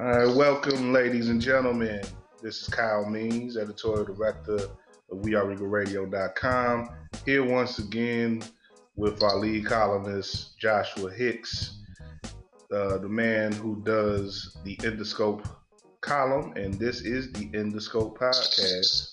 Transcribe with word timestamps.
All 0.00 0.06
right, 0.06 0.34
welcome, 0.34 0.94
ladies 0.94 1.28
and 1.28 1.42
gentlemen. 1.42 2.00
This 2.42 2.62
is 2.62 2.68
Kyle 2.68 3.04
Means, 3.04 3.58
editorial 3.58 4.06
director 4.06 4.54
of 4.54 5.18
WeAreRegalRadio.com, 5.18 6.88
here 7.26 7.44
once 7.44 7.78
again 7.80 8.42
with 8.96 9.22
our 9.22 9.36
lead 9.36 9.66
columnist, 9.66 10.58
Joshua 10.58 11.12
Hicks, 11.12 11.82
uh, 12.74 12.96
the 12.96 13.10
man 13.10 13.52
who 13.52 13.82
does 13.84 14.56
the 14.64 14.80
In 14.84 14.96
the 14.96 15.04
Scope 15.04 15.46
column, 16.00 16.54
and 16.56 16.72
this 16.78 17.02
is 17.02 17.30
the 17.32 17.50
In 17.52 17.70
the 17.70 17.80
Scope 17.82 18.18
podcast, 18.18 19.10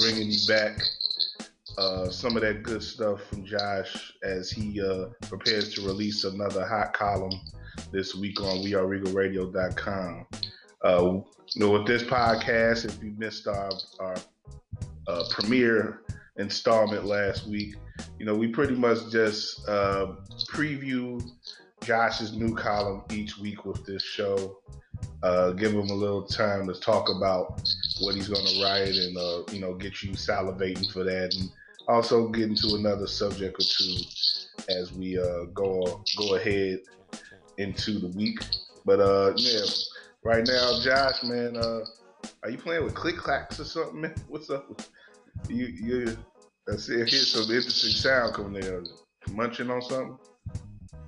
bringing 0.00 0.30
you 0.30 0.38
back 0.46 0.80
uh, 1.78 2.10
some 2.10 2.36
of 2.36 2.42
that 2.42 2.62
good 2.62 2.84
stuff 2.84 3.24
from 3.24 3.44
Josh 3.44 4.12
as 4.22 4.52
he 4.52 4.80
uh, 4.80 5.06
prepares 5.22 5.74
to 5.74 5.80
release 5.80 6.22
another 6.22 6.64
hot 6.64 6.92
column 6.92 7.32
this 7.92 8.14
week 8.14 8.40
on 8.40 8.58
WeAreRegalRadio.com. 8.58 10.26
Uh, 10.84 11.20
you 11.54 11.60
know, 11.60 11.70
with 11.70 11.86
this 11.86 12.02
podcast, 12.02 12.84
if 12.84 13.02
you 13.02 13.14
missed 13.16 13.46
our, 13.46 13.70
our 14.00 14.16
uh, 15.06 15.24
premiere 15.30 16.02
installment 16.36 17.04
last 17.04 17.46
week, 17.46 17.76
you 18.18 18.26
know, 18.26 18.34
we 18.34 18.48
pretty 18.48 18.74
much 18.74 18.98
just 19.10 19.68
uh, 19.68 20.12
preview 20.50 21.22
Josh's 21.84 22.32
new 22.32 22.54
column 22.54 23.02
each 23.12 23.38
week 23.38 23.64
with 23.64 23.84
this 23.84 24.02
show. 24.02 24.58
Uh, 25.22 25.50
give 25.52 25.72
him 25.72 25.90
a 25.90 25.94
little 25.94 26.22
time 26.22 26.66
to 26.66 26.74
talk 26.74 27.08
about 27.08 27.62
what 28.00 28.14
he's 28.14 28.28
going 28.28 28.44
to 28.44 28.62
write 28.62 28.94
and, 28.94 29.16
uh, 29.16 29.42
you 29.52 29.60
know, 29.60 29.74
get 29.74 30.02
you 30.02 30.12
salivating 30.12 30.90
for 30.92 31.04
that. 31.04 31.34
And 31.34 31.50
also 31.88 32.28
get 32.28 32.44
into 32.44 32.74
another 32.76 33.06
subject 33.06 33.60
or 33.60 33.64
two 33.64 33.96
as 34.68 34.92
we 34.92 35.18
uh, 35.18 35.44
go 35.52 36.02
go 36.16 36.34
ahead 36.36 36.80
into 37.58 37.98
the 37.98 38.08
week. 38.08 38.40
But 38.84 39.00
uh, 39.00 39.32
yeah, 39.36 39.60
right 40.24 40.46
now, 40.46 40.80
Josh, 40.82 41.22
man, 41.24 41.56
uh, 41.56 41.80
are 42.42 42.50
you 42.50 42.58
playing 42.58 42.84
with 42.84 42.94
click 42.94 43.16
clacks 43.16 43.60
or 43.60 43.64
something, 43.64 44.00
man? 44.00 44.14
What's 44.28 44.50
up? 44.50 44.82
You 45.48 45.66
you 45.66 46.16
I 46.68 46.76
see 46.76 46.94
here's 46.94 47.32
some 47.32 47.42
interesting 47.42 47.90
sound 47.90 48.34
coming 48.34 48.60
there. 48.60 48.82
Munching 49.32 49.70
on 49.70 49.82
something? 49.82 50.18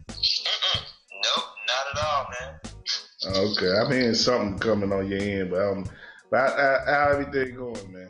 Mm-mm. 0.09 0.81
Nope, 1.12 1.45
not 1.69 1.86
at 1.92 2.05
all, 2.05 2.27
man. 2.41 2.61
Okay, 3.36 3.73
I'm 3.73 3.92
hearing 3.92 4.14
something 4.14 4.58
coming 4.58 4.92
on 4.92 5.08
your 5.08 5.20
end, 5.20 5.51
but 5.51 5.61
um, 5.61 5.84
but 6.31 6.51
how 6.86 7.11
everything 7.12 7.56
going, 7.56 7.92
man? 7.92 8.08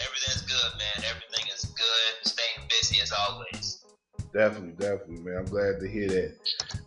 Everything's 0.00 0.42
good, 0.42 0.72
man. 0.78 1.04
Everything 1.10 1.46
is 1.54 1.64
good. 1.64 2.26
Staying 2.26 2.68
busy 2.68 3.00
as 3.02 3.12
always. 3.12 3.84
Definitely, 4.32 4.72
definitely, 4.78 5.22
man. 5.22 5.38
I'm 5.38 5.44
glad 5.44 5.80
to 5.80 5.88
hear 5.88 6.08
that. 6.08 6.36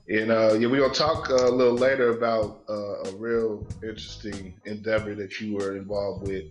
And 0.08 0.32
uh, 0.32 0.54
yeah, 0.54 0.68
we're 0.68 0.82
gonna 0.82 0.94
talk 0.94 1.32
uh, 1.32 1.50
a 1.50 1.52
little 1.52 1.74
later 1.74 2.12
about 2.12 2.62
uh, 2.70 3.10
a 3.10 3.16
real 3.16 3.66
interesting 3.82 4.54
endeavor 4.66 5.16
that 5.16 5.42
you 5.42 5.56
were 5.56 5.76
involved 5.76 6.28
with 6.28 6.46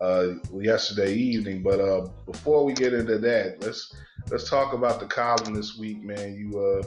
uh, 0.00 0.28
yesterday 0.54 1.12
evening. 1.12 1.62
But 1.62 1.78
uh, 1.78 2.08
before 2.24 2.64
we 2.64 2.72
get 2.72 2.94
into 2.94 3.18
that, 3.18 3.60
let's 3.60 3.94
let's 4.30 4.48
talk 4.48 4.72
about 4.72 5.00
the 5.00 5.06
column 5.06 5.52
this 5.52 5.76
week, 5.76 6.02
man. 6.02 6.36
You 6.36 6.58
uh, 6.58 6.82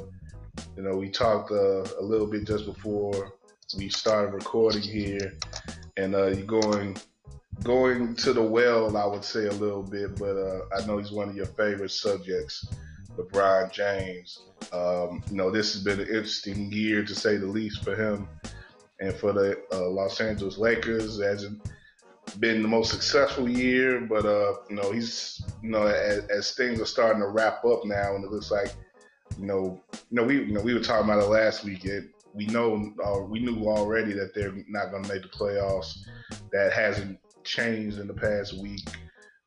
you 0.75 0.81
know, 0.81 0.95
we 0.95 1.09
talked 1.09 1.51
a 1.51 2.01
little 2.01 2.27
bit 2.27 2.47
just 2.47 2.65
before 2.65 3.33
we 3.77 3.89
started 3.89 4.33
recording 4.33 4.81
here, 4.81 5.37
and 5.95 6.13
you're 6.13 6.41
going 6.41 6.97
going 7.61 8.15
to 8.15 8.33
the 8.33 8.41
well, 8.41 8.97
I 8.97 9.05
would 9.05 9.23
say 9.23 9.45
a 9.45 9.51
little 9.51 9.83
bit, 9.83 10.17
but 10.17 10.35
I 10.75 10.83
know 10.87 10.97
he's 10.97 11.11
one 11.11 11.29
of 11.29 11.35
your 11.35 11.45
favorite 11.45 11.91
subjects. 11.91 12.67
LeBron 13.19 13.71
James. 13.71 14.43
Um, 14.71 15.23
you 15.29 15.35
know, 15.35 15.51
this 15.51 15.73
has 15.73 15.83
been 15.83 15.99
an 15.99 16.07
interesting 16.07 16.71
year 16.71 17.03
to 17.03 17.15
say 17.15 17.37
the 17.37 17.45
least 17.45 17.83
for 17.83 17.95
him 17.95 18.27
and 18.99 19.13
for 19.13 19.33
the 19.33 19.61
uh, 19.71 19.89
Los 19.89 20.19
Angeles 20.21 20.57
Lakers. 20.57 21.19
It 21.19 21.25
hasn't 21.25 21.61
been 22.39 22.61
the 22.61 22.67
most 22.67 22.91
successful 22.91 23.49
year, 23.49 24.01
but 24.01 24.25
uh, 24.25 24.55
you 24.69 24.75
know, 24.75 24.91
he's 24.91 25.41
you 25.61 25.69
know 25.69 25.87
as, 25.87 26.25
as, 26.27 26.51
things 26.53 26.79
are 26.79 26.85
starting 26.85 27.21
to 27.21 27.27
wrap 27.27 27.65
up 27.65 27.85
now, 27.85 28.15
and 28.15 28.23
it 28.23 28.31
looks 28.31 28.51
like 28.51 28.73
you 29.37 29.45
know, 29.45 29.81
you 29.93 29.99
know, 30.11 30.23
we 30.23 30.35
you 30.35 30.53
know 30.53 30.61
we 30.61 30.73
were 30.73 30.79
talking 30.79 31.09
about 31.09 31.23
it 31.23 31.27
last 31.27 31.63
weekend. 31.63 32.09
We 32.33 32.45
know, 32.45 32.93
uh, 33.03 33.21
we 33.21 33.39
knew 33.39 33.67
already 33.67 34.13
that 34.13 34.35
they're 34.35 34.53
not 34.67 34.91
going 34.91 35.03
to 35.03 35.13
make 35.13 35.23
the 35.23 35.29
playoffs. 35.29 35.97
That 36.51 36.71
hasn't 36.73 37.19
changed 37.43 37.97
in 37.97 38.07
the 38.07 38.13
past 38.13 38.59
week. 38.61 38.87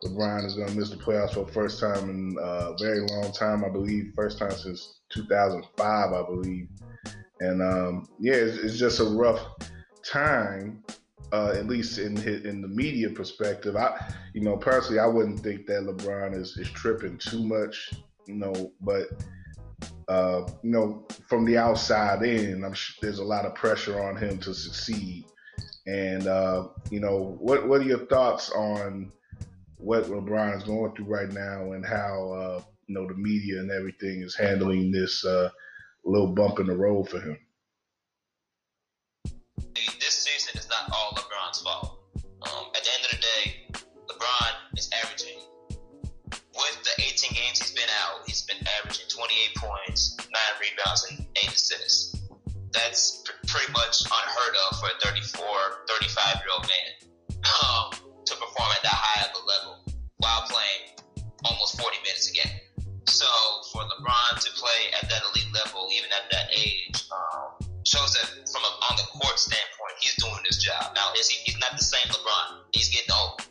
LeBron 0.05 0.45
is 0.45 0.55
going 0.55 0.69
to 0.69 0.77
miss 0.77 0.91
the 0.91 0.97
playoffs 0.97 1.35
for 1.35 1.45
the 1.45 1.53
first 1.53 1.79
time 1.79 2.11
in 2.11 2.37
a 2.41 2.75
very 2.79 3.01
long 3.01 3.33
time, 3.33 3.65
I 3.65 3.69
believe. 3.69 4.13
First 4.17 4.39
time 4.39 4.51
since 4.51 5.01
2005, 5.11 6.13
I 6.13 6.23
believe. 6.27 6.69
And 7.41 7.63
um, 7.63 8.09
yeah, 8.19 8.35
it's, 8.35 8.59
it's, 8.59 8.79
just 8.79 9.01
a 9.01 9.05
rough 9.05 9.41
time, 10.05 10.83
uh, 11.33 11.55
at 11.57 11.67
least 11.67 11.99
in 11.99 12.17
in 12.19 12.62
the 12.62 12.69
media 12.69 13.11
perspective. 13.11 13.77
I, 13.77 14.12
you 14.35 14.43
know, 14.43 14.57
personally, 14.57 15.01
I 15.01 15.07
wouldn't 15.07 15.41
think 15.41 15.67
that 15.67 15.83
LeBron 15.83 16.35
is, 16.35 16.57
is 16.57 16.71
tripping 16.71 17.19
too 17.19 17.45
much, 17.45 17.93
you 18.27 18.35
know, 18.35 18.73
but. 18.81 19.09
Uh, 20.09 20.47
you 20.62 20.71
know, 20.71 21.07
from 21.29 21.45
the 21.45 21.57
outside 21.57 22.23
in, 22.23 22.65
I'm 22.65 22.75
there's 23.01 23.19
a 23.19 23.25
lot 23.25 23.47
of 23.47 23.55
pressure 23.55 24.01
on 24.01 24.17
him 24.17 24.39
to 24.39 24.53
succeed. 24.53 25.25
And 25.87 26.27
uh, 26.27 26.69
you 26.91 27.01
know, 27.01 27.37
what 27.41 27.67
what 27.67 27.81
are 27.81 27.85
your 27.85 28.07
thoughts 28.07 28.51
on 28.51 29.11
what 29.82 30.04
LeBron 30.04 30.56
is 30.56 30.62
going 30.62 30.94
through 30.94 31.06
right 31.06 31.32
now 31.32 31.72
and 31.72 31.84
how 31.84 32.32
uh, 32.32 32.62
you 32.87 32.94
know 32.94 33.06
the 33.06 33.15
media 33.15 33.59
and 33.59 33.70
everything 33.70 34.22
is 34.22 34.37
handling 34.37 34.93
this 34.93 35.25
uh, 35.25 35.50
little 36.04 36.28
bump 36.28 36.60
in 36.60 36.66
the 36.66 36.76
road 36.76 37.09
for 37.09 37.20
him. 37.20 37.37
This 39.75 40.22
season 40.22 40.59
is 40.59 40.69
not 40.69 40.88
all 40.94 41.10
LeBron's 41.16 41.62
fault. 41.62 41.98
Um, 42.16 42.66
at 42.76 42.82
the 42.84 42.91
end 42.94 43.04
of 43.04 43.10
the 43.10 43.22
day, 43.22 43.82
LeBron 44.06 44.78
is 44.78 44.88
averaging 45.03 45.41
with 46.31 46.78
the 46.84 47.03
18 47.03 47.32
games 47.34 47.59
he's 47.59 47.72
been 47.72 47.91
out, 48.04 48.22
he's 48.26 48.43
been 48.43 48.62
averaging 48.78 49.06
28 49.09 49.56
points, 49.56 50.16
nine 50.19 50.54
rebounds, 50.60 51.06
and 51.10 51.26
eight 51.43 51.53
assists. 51.53 52.22
That's 52.72 53.22
pr- 53.25 53.47
pretty 53.49 53.72
much 53.72 54.03
unheard 54.06 54.54
of 54.70 54.78
for 54.78 54.87
a 54.87 55.10
34, 55.10 55.44
35 55.88 56.34
year 56.37 56.54
old 56.56 56.69
man. 56.70 57.43
Um, 57.43 58.12
to 58.25 58.34
perform 58.34 58.70
at 58.70 58.82
that 58.82 59.02
while 60.32 60.48
playing 60.48 60.97
almost 61.44 61.76
40 61.81 61.97
minutes 62.00 62.31
a 62.31 62.32
game. 62.32 62.56
So 63.04 63.28
for 63.72 63.84
LeBron 63.84 64.41
to 64.41 64.50
play 64.56 64.81
at 64.97 65.10
that 65.10 65.20
elite 65.28 65.53
level, 65.53 65.88
even 65.93 66.09
at 66.09 66.31
that 66.32 66.48
age, 66.56 67.04
um, 67.12 67.60
shows 67.84 68.16
that 68.16 68.25
from 68.48 68.65
a, 68.65 68.72
on 68.88 68.97
the 68.97 69.04
court 69.12 69.37
standpoint, 69.37 69.94
he's 70.00 70.16
doing 70.16 70.41
his 70.48 70.56
job. 70.56 70.97
Now, 70.97 71.12
is 71.19 71.28
he, 71.28 71.37
he's 71.44 71.60
not 71.60 71.76
the 71.76 71.84
same 71.84 72.09
LeBron. 72.09 72.65
He's 72.72 72.88
getting 72.88 73.12
old. 73.12 73.44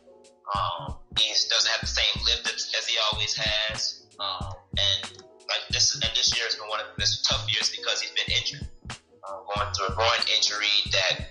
Um, 0.55 0.97
he 1.19 1.29
doesn't 1.29 1.69
have 1.69 1.81
the 1.81 1.93
same 1.93 2.23
lift 2.25 2.49
as 2.49 2.87
he 2.87 2.97
always 3.11 3.35
has. 3.35 4.07
Um, 4.19 4.53
and 4.77 5.21
like 5.49 5.67
this, 5.69 5.93
and 5.93 6.03
this 6.15 6.33
year 6.33 6.45
has 6.45 6.55
been 6.55 6.69
one 6.69 6.79
of 6.79 6.87
his 6.97 7.21
tough 7.21 7.45
years 7.51 7.69
because 7.69 8.01
he's 8.01 8.11
been 8.17 8.33
injured, 8.33 8.65
uh, 8.89 9.37
going 9.53 9.69
through 9.75 9.93
a 9.93 9.95
groin 9.95 10.21
injury 10.33 10.73
that 10.91 11.29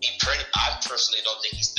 he 0.00 0.08
pretty, 0.18 0.42
I 0.56 0.80
personally 0.82 1.20
don't 1.24 1.40
think 1.42 1.54
he's 1.54 1.69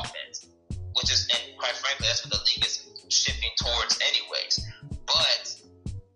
offense, 0.00 0.46
which 0.94 1.12
is, 1.12 1.28
and 1.30 1.56
quite 1.58 1.74
frankly, 1.76 2.06
that's 2.06 2.24
what 2.24 2.32
the 2.32 2.42
league 2.44 2.64
is 2.64 2.86
shifting 3.08 3.50
towards, 3.56 3.98
anyways. 4.00 4.64
But 5.06 5.56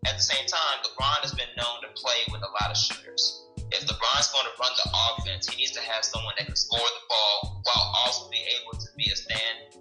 at 0.06 0.17
the 0.17 0.23
same 0.23 0.47
time, 0.47 0.77
LeBron 0.85 1.21
has 1.23 1.32
been 1.32 1.50
known 1.56 1.82
to 1.82 1.88
play 1.94 2.25
with 2.32 2.43
a 2.43 2.50
lot 2.61 2.71
of 2.71 2.77
shooters. 2.77 3.47
If 3.71 3.87
LeBron's 3.87 4.32
going 4.32 4.47
to 4.47 4.55
run 4.59 4.73
the 4.82 4.88
offense, 4.91 5.49
he 5.49 5.56
needs 5.56 5.73
to 5.73 5.81
have 5.81 6.05
someone 6.05 6.35
that 6.38 6.47
can 6.47 6.56
score 6.56 6.81
the 6.81 7.05
ball 7.09 7.62
while 7.65 7.93
also 8.03 8.29
be 8.31 8.43
able 8.59 8.79
to 8.79 8.88
be 8.97 9.06
a 9.12 9.17
stand 9.17 9.81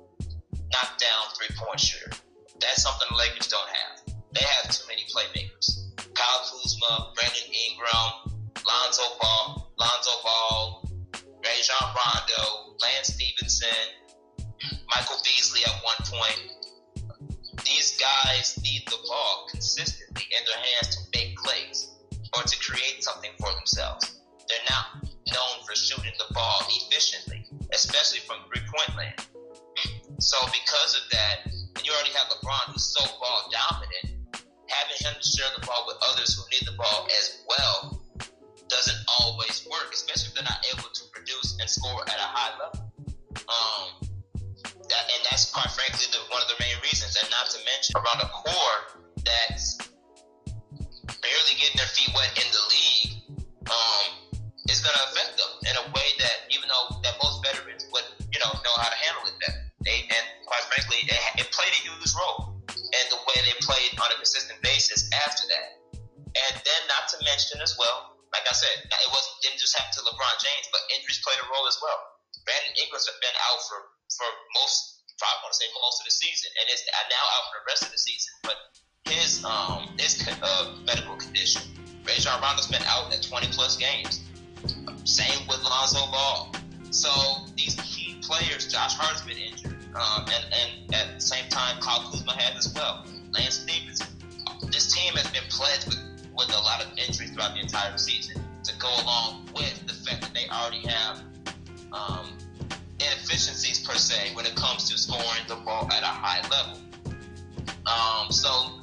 knockdown 0.71 1.23
three 1.35 1.55
point 1.57 1.79
shooter. 1.79 2.11
That's 2.59 2.83
something 2.83 3.07
the 3.09 3.17
Lakers 3.17 3.47
don't 3.47 3.69
have. 3.69 4.13
They 4.33 4.45
have 4.45 4.69
too 4.69 4.85
many 4.87 5.03
playmakers. 5.09 5.89
Kyle 6.13 6.41
Kuzma, 6.45 7.13
Brandon 7.15 7.49
Ingram, 7.49 8.37
Lonzo 8.67 9.03
Ball, 9.21 9.71
Lonzo 9.79 10.11
Ball, 10.23 10.88
Rajon 11.49 11.95
Rondo, 11.97 12.77
Lance 12.79 13.07
Stephenson, 13.17 13.89
Michael 14.85 15.17
Beasley 15.25 15.61
at 15.65 15.73
one 15.81 15.97
point. 16.05 16.45
These 17.65 17.97
guys 17.97 18.59
need 18.61 18.83
the 18.85 18.97
ball 19.07 19.47
consistently 19.49 20.25
in 20.29 20.45
their 20.45 20.61
hands 20.61 20.95
to 20.95 21.01
make 21.17 21.35
plays 21.37 21.89
or 22.37 22.43
to 22.43 22.55
create 22.59 23.03
something 23.03 23.31
for 23.39 23.49
themselves. 23.55 24.21
They're 24.47 24.69
not 24.69 25.09
known 25.33 25.65
for 25.65 25.73
shooting 25.73 26.13
the 26.19 26.31
ball 26.35 26.61
efficiently, 26.69 27.43
especially 27.73 28.19
from 28.19 28.45
three 28.45 28.61
point 28.69 28.95
land. 28.95 29.17
So 30.19 30.37
because 30.53 31.01
of 31.01 31.09
that, 31.11 31.49
and 31.49 31.81
you 31.83 31.91
already 31.93 32.13
have 32.13 32.29
LeBron 32.29 32.73
who's 32.73 32.93
so 32.93 33.03
ball 33.17 33.49
dominant, 33.49 34.37
having 34.67 34.97
him 35.01 35.17
share 35.25 35.49
the 35.59 35.65
ball 35.65 35.85
with 35.87 35.97
others 36.13 36.37
who 36.37 36.43
need 36.53 36.67
the 36.69 36.77
ball 36.77 37.07
as 37.17 37.41
well 37.49 37.99
doesn't 38.69 39.01
always 39.19 39.67
work, 39.69 39.91
especially 39.91 40.29
if 40.29 40.35
they're 40.35 40.43
not 40.43 40.63
able 40.73 40.88
score 41.69 42.01
at 42.01 42.17
a 42.17 42.29
high 42.29 42.53
level. 42.57 42.89
Um, 43.45 44.09
that, 44.89 45.03
and 45.05 45.21
that's 45.29 45.53
quite 45.53 45.69
frankly 45.69 46.09
the, 46.09 46.19
one 46.33 46.41
of 46.41 46.49
the 46.49 46.57
main 46.57 46.75
reasons, 46.81 47.13
and 47.13 47.29
not 47.29 47.45
to 47.53 47.59
mention 47.61 47.93
around 47.97 48.19
a 48.25 48.29
core 48.33 49.05
that's 49.21 49.77
barely 51.21 51.53
getting 51.61 51.77
their 51.77 51.89
feet 51.93 52.09
wet 52.17 52.33
in 52.33 52.47
the 52.49 52.63
league, 52.73 53.11
um, 53.69 54.33
is 54.69 54.81
going 54.81 54.93
to 54.97 55.03
affect 55.13 55.37
them 55.37 55.51
in 55.69 55.75
a 55.77 55.85
way 55.93 56.09
that 56.17 56.49
even 56.49 56.65
though 56.69 56.97
that 57.05 57.17
most 57.21 57.41
veterans 57.45 57.85
would, 57.93 58.05
you 58.33 58.39
know, 58.41 58.49
know 58.65 58.75
how 58.77 58.89
to 58.89 58.99
handle 59.05 59.25
it 59.29 59.37
better. 59.41 59.61
They, 59.85 60.05
and 60.09 60.25
quite 60.45 60.65
frankly, 60.69 61.05
it, 61.05 61.21
it 61.41 61.47
played 61.53 61.73
a 61.73 61.81
huge 61.85 62.09
role 62.17 62.57
in 62.69 63.05
the 63.13 63.19
way 63.29 63.37
they 63.45 63.55
played 63.61 63.93
on 64.01 64.09
a 64.09 64.17
consistent 64.17 64.61
basis 64.61 65.09
after 65.25 65.45
that. 65.49 65.67
And 66.29 66.53
then, 66.61 66.81
not 66.89 67.09
to 67.13 67.17
mention 67.25 67.61
as 67.61 67.73
well, 67.77 68.18
like 68.33 68.45
I 68.45 68.53
said, 68.53 68.75
it 68.85 69.11
wasn't 69.11 69.35
didn't 69.41 69.61
just 69.61 69.73
happen 69.73 69.91
to 69.97 70.01
LeBron 70.05 70.35
James, 70.41 70.65
but 70.69 70.81
injuries 70.93 71.21
played 71.25 71.39
a 71.41 71.47
role 71.49 71.65
as 71.65 71.77
well. 71.81 71.97
Brandon 72.45 72.73
Ingram's 72.81 73.09
been 73.21 73.37
out 73.49 73.59
for 73.65 73.79
for 74.13 74.29
most, 74.57 75.05
I 75.21 75.29
want 75.41 75.53
to 75.53 75.59
say 75.59 75.67
most 75.77 76.01
of 76.01 76.05
the 76.05 76.15
season, 76.15 76.49
and 76.61 76.65
is 76.69 76.81
now 77.09 77.25
out 77.37 77.43
for 77.49 77.55
the 77.61 77.65
rest 77.69 77.81
of 77.85 77.91
the 77.93 78.01
season. 78.01 78.31
But 78.45 78.57
his 79.09 79.43
um 79.45 79.93
his 79.97 80.21
uh, 80.29 80.77
medical 80.85 81.17
condition, 81.17 81.65
Rajon 82.05 82.41
Rondo's 82.41 82.69
been 82.69 82.85
out 82.85 83.13
at 83.13 83.21
20 83.21 83.49
plus 83.53 83.77
games. 83.77 84.21
Same 85.05 85.47
with 85.47 85.61
Lonzo 85.63 86.05
Ball. 86.11 86.53
So 86.91 87.09
these 87.55 87.75
key 87.81 88.19
players, 88.21 88.67
Josh 88.67 88.95
Hart's 88.95 89.21
been 89.21 89.37
injured. 89.37 89.77
Um, 89.95 90.25
and, 90.29 90.45
and 90.53 90.95
at 90.95 91.15
the 91.15 91.21
same 91.21 91.49
time, 91.49 91.79
Kyle 91.81 92.01
Kuzma 92.09 92.33
has 92.33 92.65
as 92.65 92.73
well. 92.73 93.05
Lance 93.31 93.61
Stephenson. 93.61 94.07
This 94.69 94.93
team 94.93 95.13
has 95.13 95.27
been 95.31 95.47
plagued 95.49 95.87
with, 95.87 95.97
with 96.39 96.55
a 96.55 96.59
lot 96.59 96.83
of 96.83 96.89
injuries 96.97 97.31
throughout 97.31 97.53
the 97.53 97.59
entire 97.59 97.97
season 97.97 98.41
to 98.63 98.75
go 98.77 98.87
along 99.03 99.47
with 99.53 99.85
the 99.85 99.93
fact 99.93 100.21
that 100.21 100.33
they 100.33 100.47
already 100.47 100.87
have 100.87 101.21
um, 101.91 102.29
inefficiencies 102.99 103.85
per 103.85 103.93
se 103.95 104.33
when 104.33 104.45
it 104.45 104.55
comes 104.55 104.89
to 104.89 104.97
scoring 104.97 105.43
the 105.47 105.55
ball 105.55 105.87
at 105.91 106.01
a 106.01 106.05
high 106.05 106.41
level. 106.49 106.81
Um, 107.85 108.31
so 108.31 108.79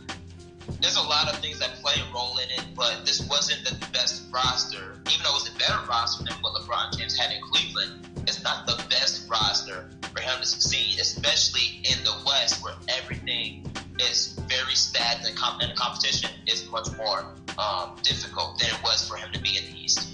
there's 0.81 0.97
a 0.97 1.03
lot 1.03 1.33
of 1.33 1.39
things 1.41 1.59
that 1.59 1.71
play 1.83 1.95
a 1.97 2.15
role 2.15 2.37
in 2.39 2.51
it, 2.51 2.65
but 2.77 3.07
this 3.07 3.27
wasn't 3.29 3.65
the 3.65 3.75
best 3.93 4.25
roster. 4.33 5.01
Even 5.09 5.25
though 5.25 5.31
it 5.31 5.45
was 5.45 5.51
a 5.55 5.59
better 5.59 5.79
roster 5.89 6.25
than 6.25 6.35
what 6.43 6.55
LeBron 6.61 6.99
James 6.99 7.17
had 7.17 7.33
in 7.33 7.41
Cleveland, 7.41 8.07
it's 8.27 8.43
not 8.43 8.67
the 8.67 8.83
best 8.91 9.29
roster 9.31 9.89
for 10.15 10.21
him 10.21 10.41
to 10.41 10.47
succeed, 10.47 10.99
especially 11.01 11.83
in 11.85 12.03
the 12.05 12.15
West 12.27 12.63
where 12.63 12.75
everything 12.89 13.71
is 14.01 14.39
very 14.49 14.75
stagnant 14.75 15.39
and 15.61 15.71
the 15.71 15.75
competition 15.75 16.31
is 16.47 16.69
much 16.71 16.89
more 16.97 17.35
um, 17.59 17.97
difficult 18.03 18.59
than 18.59 18.69
it 18.69 18.83
was 18.83 19.09
for 19.09 19.17
him 19.17 19.33
to 19.33 19.41
be 19.41 19.57
in 19.57 19.65
the 19.73 19.81
East. 19.81 20.09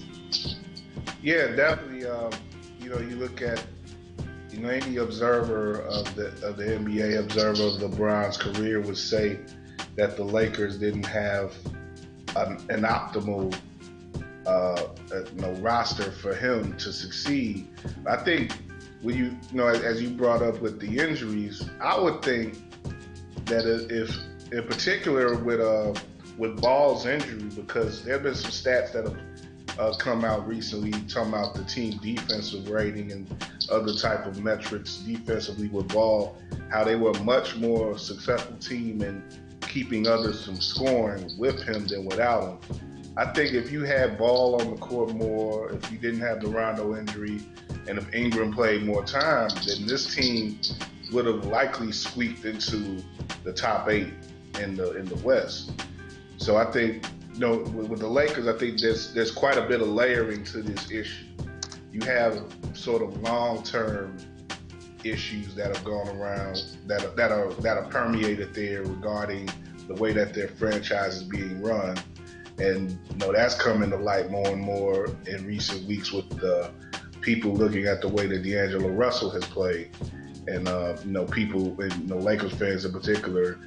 Yeah, 1.23 1.49
definitely. 1.55 2.07
Um, 2.07 2.33
you 2.81 2.91
know, 2.91 2.99
you 2.99 3.17
look 3.17 3.43
at 3.43 3.63
you 4.51 4.61
know 4.61 4.69
any 4.69 4.97
observer 4.97 5.81
of 5.83 6.15
the 6.15 6.29
of 6.47 6.57
the 6.57 6.65
NBA 6.65 7.19
observer 7.19 7.65
of 7.65 7.91
LeBron's 7.91 8.37
career 8.37 8.81
would 8.81 8.99
say 8.99 9.39
that 9.97 10.17
the 10.17 10.25
Lakers 10.25 10.79
didn't 10.79 11.07
have 11.07 11.55
an, 12.37 12.59
an 12.69 12.83
optimal 12.83 13.55
uh, 14.47 14.87
you 15.11 15.41
know 15.41 15.53
roster 15.55 16.11
for 16.11 16.35
him 16.35 16.77
to 16.79 16.93
succeed. 16.93 17.69
I 18.07 18.17
think 18.17 18.53
when 19.03 19.17
you, 19.17 19.37
you 19.51 19.57
know 19.57 19.67
as, 19.67 19.83
as 19.83 20.03
you 20.03 20.11
brought 20.11 20.43
up 20.43 20.61
with 20.61 20.81
the 20.81 20.99
injuries, 20.99 21.69
I 21.81 21.99
would 21.99 22.23
think 22.23 22.57
that 23.47 23.67
if 23.67 24.17
in 24.53 24.67
particular 24.67 25.37
with 25.37 25.61
uh 25.61 25.95
with 26.39 26.61
Ball's 26.61 27.07
injury 27.07 27.43
because 27.55 28.05
there 28.05 28.15
have 28.15 28.23
been 28.23 28.35
some 28.35 28.51
stats 28.51 28.93
that 28.93 29.05
have 29.05 29.19
uh, 29.79 29.95
come 29.99 30.25
out 30.25 30.47
recently 30.47 30.91
talking 31.09 31.33
about 31.33 31.55
the 31.55 31.65
team 31.65 31.99
defensive 32.03 32.69
rating 32.69 33.13
and 33.13 33.47
other 33.71 33.95
type 33.95 34.27
of 34.27 34.43
metrics 34.43 34.97
defensively 34.97 35.69
with 35.69 35.89
Ball, 35.89 36.37
how 36.71 36.85
they 36.85 36.97
were 36.97 37.11
a 37.11 37.23
much 37.23 37.57
more 37.57 37.97
successful 37.99 38.57
team 38.57 39.03
in 39.03 39.23
keeping 39.61 40.07
others 40.07 40.45
from 40.45 40.61
scoring 40.61 41.31
with 41.39 41.63
him 41.63 41.87
than 41.87 42.05
without 42.05 42.65
him. 42.65 42.92
I 43.17 43.27
think 43.27 43.53
if 43.53 43.71
you 43.71 43.85
had 43.85 44.17
Ball 44.17 44.61
on 44.61 44.71
the 44.71 44.77
court 44.77 45.15
more, 45.15 45.71
if 45.71 45.93
you 45.93 45.99
didn't 45.99 46.21
have 46.21 46.41
the 46.41 46.49
Rondo 46.49 46.97
injury, 46.97 47.41
and 47.87 47.99
if 47.99 48.15
Ingram 48.15 48.53
played 48.53 48.85
more 48.85 49.05
time, 49.05 49.51
then 49.67 49.87
this 49.87 50.15
team 50.15 50.59
would 51.13 51.27
have 51.27 51.45
likely 51.45 51.93
squeaked 51.93 52.47
into 52.47 53.03
the 53.45 53.53
top 53.53 53.91
eight 53.91 54.13
in 54.61 54.77
the 54.77 54.97
in 54.97 55.05
the 55.05 55.17
West. 55.17 55.73
So 56.39 56.57
I 56.57 56.71
think, 56.71 57.05
you 57.35 57.41
know, 57.41 57.59
with, 57.59 57.89
with 57.89 58.01
the 58.01 58.09
Lakers, 58.09 58.49
I 58.49 58.57
think 58.57 58.81
there's 58.81 59.13
there's 59.13 59.31
quite 59.31 59.59
a 59.59 59.63
bit 59.63 59.83
of 59.83 59.89
layering 59.89 60.43
to 60.45 60.63
this 60.63 60.91
issue. 60.91 61.27
You 61.93 62.01
have 62.07 62.43
sort 62.73 63.03
of 63.03 63.21
long 63.21 63.63
term 63.63 64.17
issues 65.05 65.55
that 65.55 65.75
have 65.75 65.85
gone 65.85 66.09
around 66.17 66.63
that 66.87 67.05
are, 67.05 67.15
that 67.17 67.31
are 67.31 67.53
that 67.55 67.77
are 67.77 67.89
permeated 67.91 68.55
there 68.55 68.83
regarding 68.83 69.51
the 69.89 69.95
way 69.95 70.13
that 70.13 70.33
their 70.33 70.49
franchise 70.49 71.17
is 71.17 71.23
being 71.25 71.61
run, 71.61 71.97
and 72.59 72.91
you 73.11 73.17
know 73.17 73.33
that's 73.33 73.55
coming 73.55 73.91
to 73.91 73.97
light 73.97 74.31
more 74.31 74.49
and 74.49 74.61
more 74.61 75.07
in 75.27 75.47
recent 75.47 75.87
weeks 75.87 76.13
with 76.13 76.29
the 76.31 76.71
people 77.21 77.55
looking 77.55 77.87
at 77.87 78.01
the 78.01 78.09
way 78.09 78.27
that 78.27 78.43
D'Angelo 78.43 78.89
Russell 78.89 79.31
has 79.31 79.45
played, 79.45 79.91
and 80.47 80.69
uh, 80.69 80.97
you 81.05 81.13
know 81.13 81.25
people, 81.25 81.81
and 81.81 81.93
you 81.95 82.07
know 82.07 82.19
Lakers 82.19 82.53
fans 82.53 82.85
in 82.85 82.93
particular, 82.93 83.59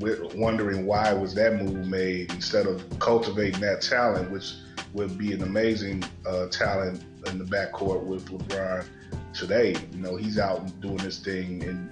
wondering 0.00 0.86
why 0.86 1.12
was 1.12 1.34
that 1.34 1.62
move 1.62 1.86
made 1.86 2.32
instead 2.32 2.66
of 2.66 2.84
cultivating 2.98 3.60
that 3.60 3.82
talent, 3.82 4.30
which 4.30 4.54
would 4.92 5.18
be 5.18 5.32
an 5.32 5.42
amazing 5.42 6.04
uh, 6.26 6.46
talent 6.46 7.04
in 7.26 7.38
the 7.38 7.44
backcourt 7.44 8.04
with 8.04 8.26
LeBron 8.26 8.86
today. 9.32 9.74
You 9.92 9.98
know, 9.98 10.16
he's 10.16 10.38
out 10.38 10.80
doing 10.80 10.96
this 10.98 11.18
thing 11.18 11.62
in 11.62 11.90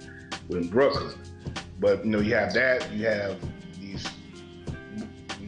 in 0.49 0.67
Brooklyn. 0.67 1.13
But 1.79 2.05
you 2.05 2.11
know, 2.11 2.19
you 2.19 2.35
have 2.35 2.53
that. 2.53 2.91
You 2.93 3.07
have 3.07 3.37
these, 3.79 4.07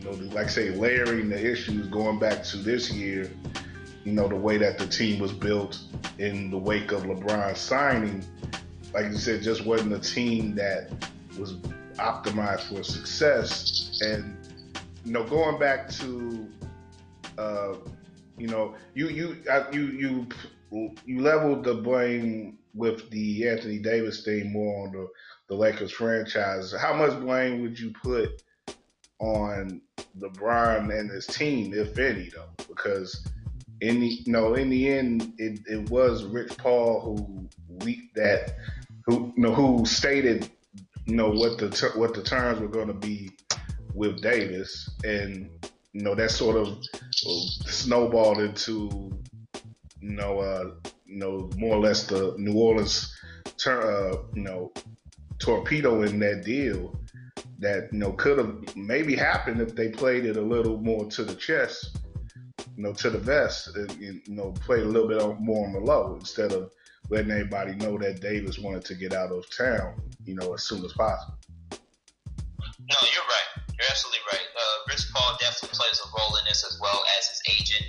know, 0.05 0.11
like 0.33 0.45
I 0.45 0.49
say, 0.49 0.69
layering 0.69 1.29
the 1.29 1.51
issues 1.51 1.87
going 1.87 2.19
back 2.19 2.43
to 2.45 2.57
this 2.57 2.91
year. 2.91 3.29
You 4.03 4.11
know, 4.11 4.27
the 4.27 4.35
way 4.35 4.57
that 4.57 4.77
the 4.77 4.85
team 4.85 5.19
was 5.19 5.33
built 5.33 5.79
in 6.19 6.51
the 6.51 6.57
wake 6.57 6.91
of 6.91 7.03
LeBron 7.03 7.57
signing, 7.57 8.23
like 8.93 9.05
you 9.05 9.17
said, 9.17 9.41
just 9.41 9.65
wasn't 9.65 9.93
a 9.93 9.99
team 9.99 10.55
that 10.55 10.91
was 11.39 11.53
optimized 11.97 12.61
for 12.69 12.83
success. 12.83 13.99
And 14.01 14.37
you 15.03 15.11
know, 15.11 15.23
going 15.23 15.59
back 15.59 15.89
to, 15.89 16.47
uh, 17.37 17.73
you 18.37 18.47
know, 18.47 18.75
you 18.93 19.09
you 19.09 19.37
you 19.71 19.83
you 19.83 20.27
you 21.05 21.21
leveled 21.21 21.63
the 21.63 21.73
blame 21.73 22.59
with 22.75 23.09
the 23.09 23.47
Anthony 23.47 23.79
Davis 23.79 24.23
thing 24.23 24.51
more 24.51 24.85
on 24.85 24.93
the, 24.93 25.07
the 25.47 25.55
Lakers 25.55 25.91
franchise. 25.91 26.73
How 26.79 26.93
much 26.93 27.19
blame 27.21 27.61
would 27.61 27.79
you 27.79 27.91
put 28.03 28.43
on 29.19 29.81
LeBron 30.19 30.97
and 30.97 31.09
his 31.09 31.27
team, 31.27 31.73
if 31.73 31.97
any, 31.97 32.29
though? 32.29 32.49
Because 32.67 33.27
in 33.81 33.99
the 33.99 34.07
you 34.07 34.31
know, 34.31 34.53
in 34.55 34.69
the 34.69 34.89
end, 34.89 35.33
it, 35.37 35.59
it 35.67 35.89
was 35.89 36.23
Rich 36.23 36.57
Paul 36.57 37.01
who 37.01 37.49
leaked 37.85 38.15
that, 38.15 38.55
who 39.05 39.33
you 39.35 39.43
know, 39.43 39.53
who 39.53 39.85
stated, 39.85 40.49
you 41.05 41.15
know, 41.15 41.29
what 41.29 41.57
the 41.57 41.69
ter- 41.69 41.97
what 41.97 42.13
the 42.13 42.23
terms 42.23 42.59
were 42.59 42.67
going 42.67 42.87
to 42.87 42.93
be 42.93 43.31
with 43.93 44.21
Davis, 44.21 44.89
and 45.03 45.49
you 45.93 46.01
know 46.01 46.15
that 46.15 46.31
sort 46.31 46.57
of 46.57 46.77
snowballed 47.11 48.39
into 48.39 49.11
you 50.05 50.11
know, 50.11 50.39
uh, 50.39 50.71
you 51.05 51.17
know, 51.17 51.49
more 51.57 51.75
or 51.75 51.79
less 51.79 52.05
the 52.05 52.35
New 52.37 52.53
Orleans, 52.53 53.13
uh, 53.65 54.17
you 54.33 54.43
know, 54.43 54.71
torpedo 55.39 56.03
in 56.03 56.19
that 56.19 56.43
deal 56.45 56.95
that 57.59 57.89
you 57.91 57.99
know 57.99 58.11
could 58.11 58.37
have 58.37 58.75
maybe 58.75 59.15
happened 59.15 59.61
if 59.61 59.75
they 59.75 59.89
played 59.89 60.25
it 60.25 60.37
a 60.37 60.41
little 60.41 60.77
more 60.77 61.05
to 61.11 61.23
the 61.23 61.35
chest, 61.35 61.97
you 62.75 62.83
know, 62.83 62.93
to 62.93 63.09
the 63.09 63.17
vest, 63.17 63.75
and, 63.75 63.91
you 63.99 64.21
know, 64.27 64.51
played 64.51 64.83
a 64.83 64.87
little 64.87 65.07
bit 65.07 65.39
more 65.39 65.65
on 65.65 65.73
the 65.73 65.79
low 65.79 66.15
instead 66.15 66.51
of 66.51 66.71
letting 67.09 67.31
everybody 67.31 67.75
know 67.75 67.97
that 67.97 68.19
Davis 68.19 68.59
wanted 68.59 68.83
to 68.85 68.95
get 68.95 69.13
out 69.13 69.31
of 69.31 69.45
town, 69.55 70.01
you 70.25 70.35
know, 70.35 70.53
as 70.53 70.63
soon 70.63 70.83
as 70.83 70.93
possible. 70.93 71.37
No, 71.71 72.97
you're 73.13 73.23
right. 73.23 73.63
You're 73.77 73.87
absolutely 73.89 74.19
right. 74.31 74.47
Uh, 74.55 74.77
Rich 74.89 75.07
Paul 75.13 75.37
definitely 75.39 75.77
plays 75.77 76.01
a 76.03 76.07
role 76.17 76.35
in 76.37 76.45
this 76.47 76.65
as 76.65 76.79
well 76.81 77.03
as 77.17 77.27
his 77.29 77.41
agent, 77.59 77.85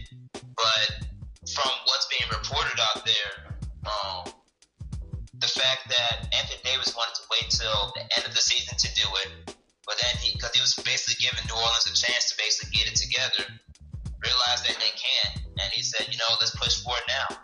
but 0.55 1.07
from 1.53 1.71
what's 1.85 2.07
being 2.07 2.29
reported 2.31 2.79
out 2.81 3.05
there, 3.05 3.59
um, 3.87 4.33
the 5.39 5.49
fact 5.49 5.89
that 5.89 6.29
Anthony 6.35 6.61
Davis 6.65 6.95
wanted 6.97 7.15
to 7.17 7.23
wait 7.31 7.51
till 7.51 7.93
the 7.95 8.03
end 8.17 8.27
of 8.27 8.35
the 8.35 8.41
season 8.41 8.77
to 8.79 8.89
do 8.95 9.07
it, 9.25 9.56
but 9.87 9.95
then 10.03 10.15
he, 10.19 10.35
because 10.35 10.53
he 10.53 10.61
was 10.61 10.75
basically 10.83 11.23
giving 11.23 11.47
New 11.47 11.55
Orleans 11.55 11.87
a 11.87 11.95
chance 11.95 12.29
to 12.31 12.35
basically 12.37 12.75
get 12.75 12.91
it 12.91 12.99
together, 12.99 13.47
realized 14.19 14.67
that 14.67 14.77
they 14.83 14.93
can't, 14.99 15.47
and 15.63 15.69
he 15.71 15.81
said, 15.81 16.11
you 16.11 16.19
know, 16.19 16.31
let's 16.43 16.55
push 16.59 16.83
for 16.83 16.99
it 16.99 17.07
now. 17.07 17.39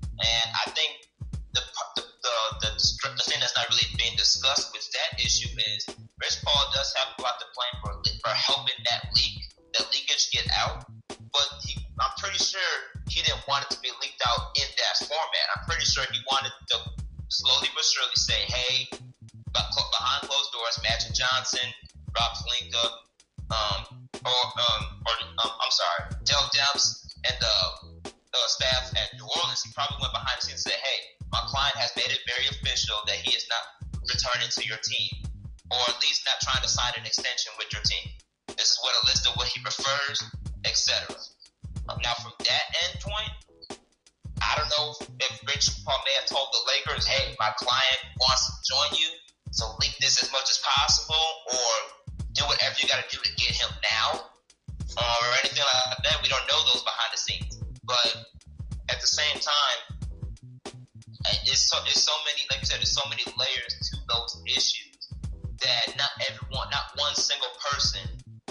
And 0.00 0.48
I 0.56 0.72
think 0.72 1.12
the 1.52 1.60
the 1.96 2.04
the, 2.24 2.36
the, 2.64 2.70
the 2.72 3.24
thing 3.28 3.40
that's 3.44 3.56
not 3.56 3.68
really 3.68 3.84
being 4.00 4.16
discussed 4.16 4.72
with 4.72 4.88
that 4.96 5.20
issue 5.20 5.52
is 5.52 5.84
Rich 6.16 6.40
Paul 6.40 6.64
does 6.72 6.88
have 6.96 7.12
a 7.18 7.22
lot 7.22 7.36
to 7.42 7.46
blame 7.52 7.76
for 7.84 7.92
for 8.00 8.32
helping 8.32 8.78
that 8.88 9.12
leak, 9.12 9.44
that 9.76 9.84
leakage 9.92 10.30
get 10.32 10.48
out, 10.56 10.88
but 11.08 11.48
he, 11.60 11.76
I'm 12.00 12.14
pretty 12.16 12.38
sure 12.38 12.72
he 13.08 13.20
didn't 13.20 13.44
want 13.48 13.68
it 13.68 13.70
to 13.76 13.80
be 13.80 13.90
leaked 14.00 14.22
out 14.24 14.56
in 14.56 14.64
that 14.64 14.94
format. 15.04 15.46
I'm 15.56 15.64
pretty 15.68 15.84
sure 15.84 16.04
he 16.08 16.20
wanted 16.30 16.52
to 16.70 16.76
slowly 17.28 17.68
but 17.74 17.84
surely 17.84 18.16
say, 18.16 18.40
hey, 18.46 18.88
behind 19.54 20.24
closed 20.24 20.50
doors, 20.52 20.76
Magic 20.82 21.12
Johnson, 21.14 21.68
Rob 22.16 22.32
Pelinka, 22.40 22.84
um, 23.52 23.80
or, 24.24 24.42
um, 24.56 24.82
or 25.04 25.14
um, 25.44 25.50
I'm 25.52 25.72
sorry, 25.72 26.02
Dell 26.24 26.48
Demps 26.52 27.16
and 27.28 27.36
the, 27.38 27.56
the 28.10 28.42
staff 28.48 28.92
at 28.96 29.12
New 29.18 29.28
Orleans, 29.28 29.62
he 29.62 29.70
probably 29.76 29.98
went 30.00 30.12
behind 30.12 30.40
the 30.40 30.44
scenes 30.46 30.64
and 30.64 30.72
said, 30.72 30.80
hey, 30.80 30.98
my 31.30 31.40
client 31.48 31.76
has 31.76 31.92
made 31.96 32.08
it 32.08 32.20
very 32.28 32.46
official 32.48 32.96
that 33.06 33.16
he 33.20 33.32
is 33.36 33.46
not 33.48 33.64
returning 34.08 34.48
to 34.48 34.62
your 34.64 34.80
team, 34.84 35.10
or 35.70 35.80
at 35.88 35.96
least 36.00 36.24
not 36.28 36.40
trying 36.40 36.62
to 36.64 36.68
sign 36.68 36.92
an 36.96 37.04
extension 37.04 37.52
with 37.56 37.72
your 37.72 37.82
team. 37.84 38.12
This 38.56 38.76
is 38.76 38.78
what 38.82 38.92
a 39.00 39.02
list 39.08 39.26
of 39.28 39.36
what 39.36 39.48
he 39.48 39.60
prefers, 39.60 40.24
etc. 40.64 41.16
Um, 41.88 41.98
now, 42.04 42.14
from 42.20 42.32
that 42.38 42.64
end 42.88 43.00
point, 43.00 43.32
I 44.42 44.58
don't 44.58 44.70
know 44.76 44.92
if 45.22 45.32
Rich 45.48 45.82
Paul 45.84 45.98
may 46.04 46.14
have 46.20 46.28
told 46.28 46.48
the 46.52 46.62
Lakers, 46.68 47.06
"Hey, 47.06 47.34
my 47.38 47.50
client 47.56 48.00
wants 48.20 48.44
to 48.46 48.54
join 48.68 49.00
you, 49.00 49.08
so 49.52 49.76
leak 49.80 49.94
this 50.00 50.22
as 50.22 50.32
much 50.32 50.48
as 50.50 50.58
possible, 50.64 51.26
or 51.52 51.72
do 52.32 52.44
whatever 52.44 52.74
you 52.80 52.88
got 52.88 52.98
to 52.98 53.08
do 53.08 53.22
to 53.22 53.32
get 53.36 53.52
him 53.54 53.70
now, 53.86 54.26
or 54.98 55.24
anything 55.44 55.62
like 55.62 56.02
that." 56.02 56.18
We 56.22 56.28
don't 56.28 56.46
know 56.48 56.60
those 56.72 56.82
behind 56.82 57.10
the 57.12 57.20
scenes, 57.20 57.60
but 57.84 58.26
at 58.90 59.00
the 59.00 59.06
same 59.06 59.38
time, 59.38 59.78
eh, 61.26 61.48
it's 61.52 61.70
so 61.70 61.78
it's 61.86 62.02
so 62.02 62.12
many 62.26 62.42
like 62.50 62.60
you 62.60 62.66
said, 62.66 62.80
there's 62.80 62.92
so 62.92 63.08
many 63.08 63.22
layers 63.38 63.72
to 63.90 63.96
those 64.08 64.42
issues 64.46 64.92
that 65.62 65.94
not 65.96 66.10
everyone, 66.28 66.68
not 66.70 66.92
one 66.96 67.14
single 67.14 67.48
person 67.70 68.02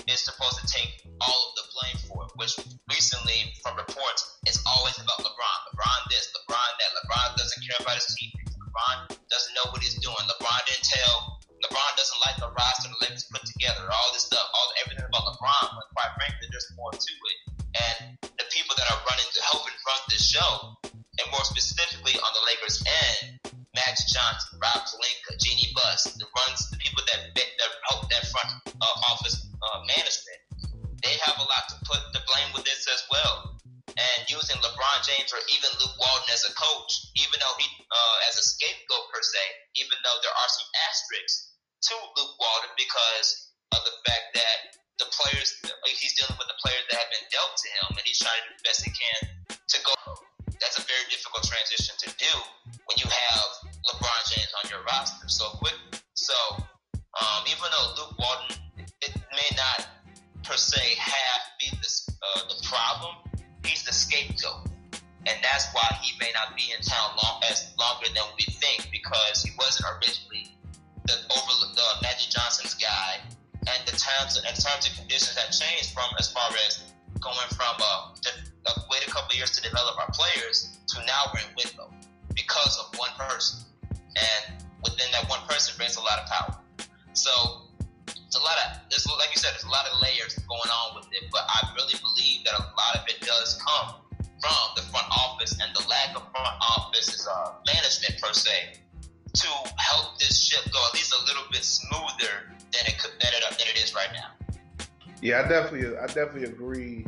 is 0.07 0.21
supposed 0.21 0.57
to 0.57 0.65
take 0.67 1.05
all 1.21 1.39
of 1.49 1.51
the 1.55 1.65
blame 1.75 1.99
for 2.07 2.25
it. 2.25 2.31
Which 2.35 2.57
recently, 2.89 3.53
from 3.61 3.77
reports, 3.77 4.39
it's 4.47 4.59
always 4.65 4.97
about 4.97 5.19
LeBron. 5.19 5.57
LeBron 5.75 5.99
this, 6.09 6.31
LeBron 6.33 6.71
that. 6.79 6.89
LeBron 7.03 7.37
doesn't 7.37 7.61
care 7.61 7.77
about 7.79 7.95
his 7.95 8.09
teammates. 8.17 8.40
LeBron 8.71 9.19
doesn't 9.27 9.53
know 9.59 9.67
what 9.75 9.83
he's 9.83 9.99
doing. 9.99 10.15
LeBron 10.15 10.61
didn't 10.63 10.87
tell. 10.87 11.43
LeBron 11.59 11.91
doesn't 11.99 12.21
like 12.23 12.37
the 12.39 12.47
roster 12.55 12.87
the 12.87 12.95
Lakers 13.03 13.27
put 13.27 13.43
together. 13.43 13.83
All 13.83 14.09
this 14.15 14.23
stuff, 14.23 14.47
all 14.47 14.71
everything 14.79 15.03
about 15.03 15.27
LeBron. 15.27 15.75
But 15.75 15.91
quite 15.91 16.15
frankly, 16.15 16.47
there's 16.47 16.71
more 16.79 16.95
to 16.95 17.13
it. 17.35 17.37
And 17.75 17.99
the 18.23 18.47
people 18.47 18.79
that 18.79 18.87
are 18.87 18.99
running, 19.03 19.27
helping 19.43 19.75
run 19.83 20.01
this 20.07 20.23
show, 20.23 20.79
and 20.87 21.27
more 21.35 21.43
specifically 21.43 22.15
on 22.15 22.31
the 22.31 22.43
Lakers 22.47 22.79
end, 22.87 23.43
Magic 23.75 24.07
Johnson, 24.07 24.55
Rob 24.63 24.87
Pelinka, 24.87 25.35
Jeanie 25.35 25.75
Buss, 25.75 26.15
the 26.15 26.27
runs, 26.31 26.71
the 26.71 26.79
people 26.79 27.03
that 27.11 27.35
that 27.35 27.47
help 27.91 28.07
that 28.07 28.23
front 28.31 28.51
uh, 28.71 29.11
office 29.11 29.51
uh, 29.59 29.83
management, 29.83 30.39
they 31.03 31.19
have 31.27 31.35
a 31.39 31.43
lot 31.43 31.67
to 31.71 31.75
put 31.83 31.99
the 32.15 32.23
blame 32.23 32.55
with 32.55 32.63
this 32.63 32.87
as 32.87 33.03
well. 33.11 33.59
And 33.91 34.19
using 34.29 34.55
LeBron 34.61 34.99
James 35.03 35.29
or 35.33 35.41
even 35.51 35.69
Luke 35.81 35.97
Walton 35.99 36.29
as 36.31 36.47
a 36.47 36.53
coach, 36.53 37.11
even 37.17 37.37
though 37.41 37.55
he 37.59 37.67
uh, 37.89 38.17
as 38.29 38.37
a 38.39 38.45
scapegoat 38.45 39.05
per 39.11 39.21
se, 39.21 39.43
even 39.81 39.97
though 40.05 40.19
there 40.23 40.31
are 40.31 40.49
some 40.51 40.69
asterisks 40.89 41.57
to 41.89 41.93
Luke 42.15 42.35
Walton 42.39 42.71
because 42.77 43.51
of 43.75 43.81
the 43.83 43.95
fact 44.07 44.37
that 44.37 44.57
the 45.01 45.07
players 45.11 45.57
he's 45.97 46.13
dealing 46.15 46.37
with 46.37 46.47
the 46.47 46.59
players 46.61 46.85
that 46.93 47.01
have 47.01 47.11
been 47.11 47.27
dealt 47.33 47.53
to 47.57 47.67
him, 47.81 47.97
and 47.97 48.05
he's 48.05 48.21
trying 48.21 48.37
to 48.37 48.47
do 48.47 48.55
the 48.55 48.63
best 48.63 48.79
he 48.85 48.91
can 48.93 49.21
to 49.49 49.77
go 49.83 49.93
that's 50.61 50.77
a 50.77 50.85
very 50.85 51.03
difficult 51.09 51.43
transition 51.43 51.97
to 51.97 52.09
do 52.21 52.33
when 52.85 52.95
you 53.01 53.09
have 53.09 53.49
LeBron 53.89 54.21
James 54.29 54.53
on 54.63 54.69
your 54.69 54.85
roster 54.85 55.27
so 55.27 55.49
quick. 55.57 55.73
So 56.13 56.33
um, 57.17 57.41
even 57.49 57.65
though 57.65 57.87
Luke 57.97 58.15
Walton 58.19 58.55
it 59.01 59.17
may 59.33 59.49
not 59.57 59.89
per 60.43 60.55
se 60.55 60.95
have 60.97 61.41
be 61.59 61.69
the, 61.81 61.89
uh, 62.21 62.41
the 62.49 62.57
problem, 62.69 63.15
he's 63.65 63.83
the 63.83 63.93
scapegoat. 63.93 64.67
And 65.27 65.37
that's 65.43 65.69
why 65.73 65.85
he 66.01 66.17
may 66.19 66.31
not 66.33 66.57
be 66.57 66.73
in 66.73 66.81
town 66.81 67.13
long 67.21 67.41
as 67.49 67.71
longer 67.77 68.07
than 68.09 68.25
we 68.37 68.45
think 68.53 68.89
because 68.91 69.43
he 69.43 69.51
wasn't 69.57 69.85
originally 69.93 70.57
the 71.05 71.13
over 71.29 71.53
the 71.73 71.87
Magic 72.01 72.29
Johnson's 72.29 72.73
guy, 72.73 73.21
and 73.67 73.79
the 73.85 73.93
times 73.97 74.37
and 74.37 74.55
terms 74.57 74.89
and 74.89 74.95
conditions 74.97 75.37
have 75.37 75.53
changed 75.53 75.93
from 75.93 76.09
as 76.17 76.31
far 76.31 76.49
as 76.67 76.91
going 77.19 77.49
from 77.53 77.75
uh, 77.77 78.13
uh, 78.65 78.81
wait 78.89 79.05
a 79.07 79.11
couple 79.11 79.35
years 79.35 79.51
to 79.51 79.61
develop 79.61 79.97
our 79.99 80.09
players 80.11 80.77
to 80.87 80.97
now 81.05 81.29
we're 81.33 81.41
in 81.41 81.53
definitely 105.51 105.97
I 105.97 106.07
definitely 106.07 106.45
agree 106.45 107.05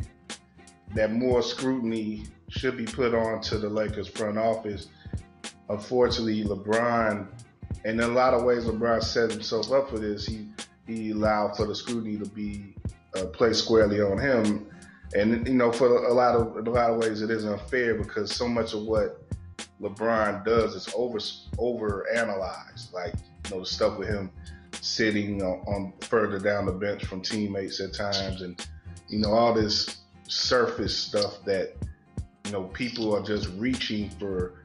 that 0.94 1.12
more 1.12 1.42
scrutiny 1.42 2.24
should 2.50 2.76
be 2.76 2.84
put 2.84 3.14
on 3.14 3.40
to 3.42 3.58
the 3.58 3.68
Lakers 3.68 4.06
front 4.06 4.38
office. 4.38 4.88
Unfortunately, 5.70 6.44
LeBron, 6.44 7.26
and 7.84 8.00
in 8.00 8.00
a 8.00 8.08
lot 8.08 8.34
of 8.34 8.44
ways, 8.44 8.64
LeBron 8.64 9.02
set 9.02 9.30
himself 9.30 9.72
up 9.72 9.88
for 9.88 9.98
this. 9.98 10.26
He 10.26 10.46
he 10.86 11.12
allowed 11.12 11.56
for 11.56 11.66
the 11.66 11.74
scrutiny 11.74 12.18
to 12.18 12.28
be 12.30 12.74
uh, 13.16 13.24
placed 13.26 13.64
squarely 13.64 14.02
on 14.02 14.18
him, 14.18 14.66
and 15.14 15.46
you 15.48 15.54
know, 15.54 15.72
for 15.72 16.04
a 16.04 16.12
lot 16.12 16.34
of 16.34 16.66
a 16.66 16.70
lot 16.70 16.90
of 16.90 16.98
ways, 16.98 17.22
it 17.22 17.30
is 17.30 17.46
unfair 17.46 17.94
because 17.94 18.30
so 18.30 18.46
much 18.46 18.74
of 18.74 18.82
what 18.82 19.22
LeBron 19.80 20.44
does 20.44 20.74
is 20.74 20.92
over 20.94 21.18
over 21.58 22.06
analyzed. 22.14 22.92
Like 22.92 23.14
you 23.46 23.50
know, 23.52 23.60
the 23.60 23.66
stuff 23.66 23.98
with 23.98 24.08
him 24.08 24.30
sitting 24.94 25.42
on, 25.42 25.60
on 25.66 25.92
further 26.00 26.38
down 26.38 26.66
the 26.66 26.72
bench 26.72 27.04
from 27.04 27.20
teammates 27.20 27.80
at 27.80 27.92
times, 27.92 28.42
and 28.42 28.66
you 29.08 29.18
know, 29.18 29.32
all 29.32 29.52
this 29.52 29.98
surface 30.28 30.96
stuff 30.96 31.44
that 31.44 31.74
you 32.44 32.52
know 32.52 32.64
people 32.64 33.14
are 33.14 33.22
just 33.22 33.48
reaching 33.56 34.08
for 34.10 34.64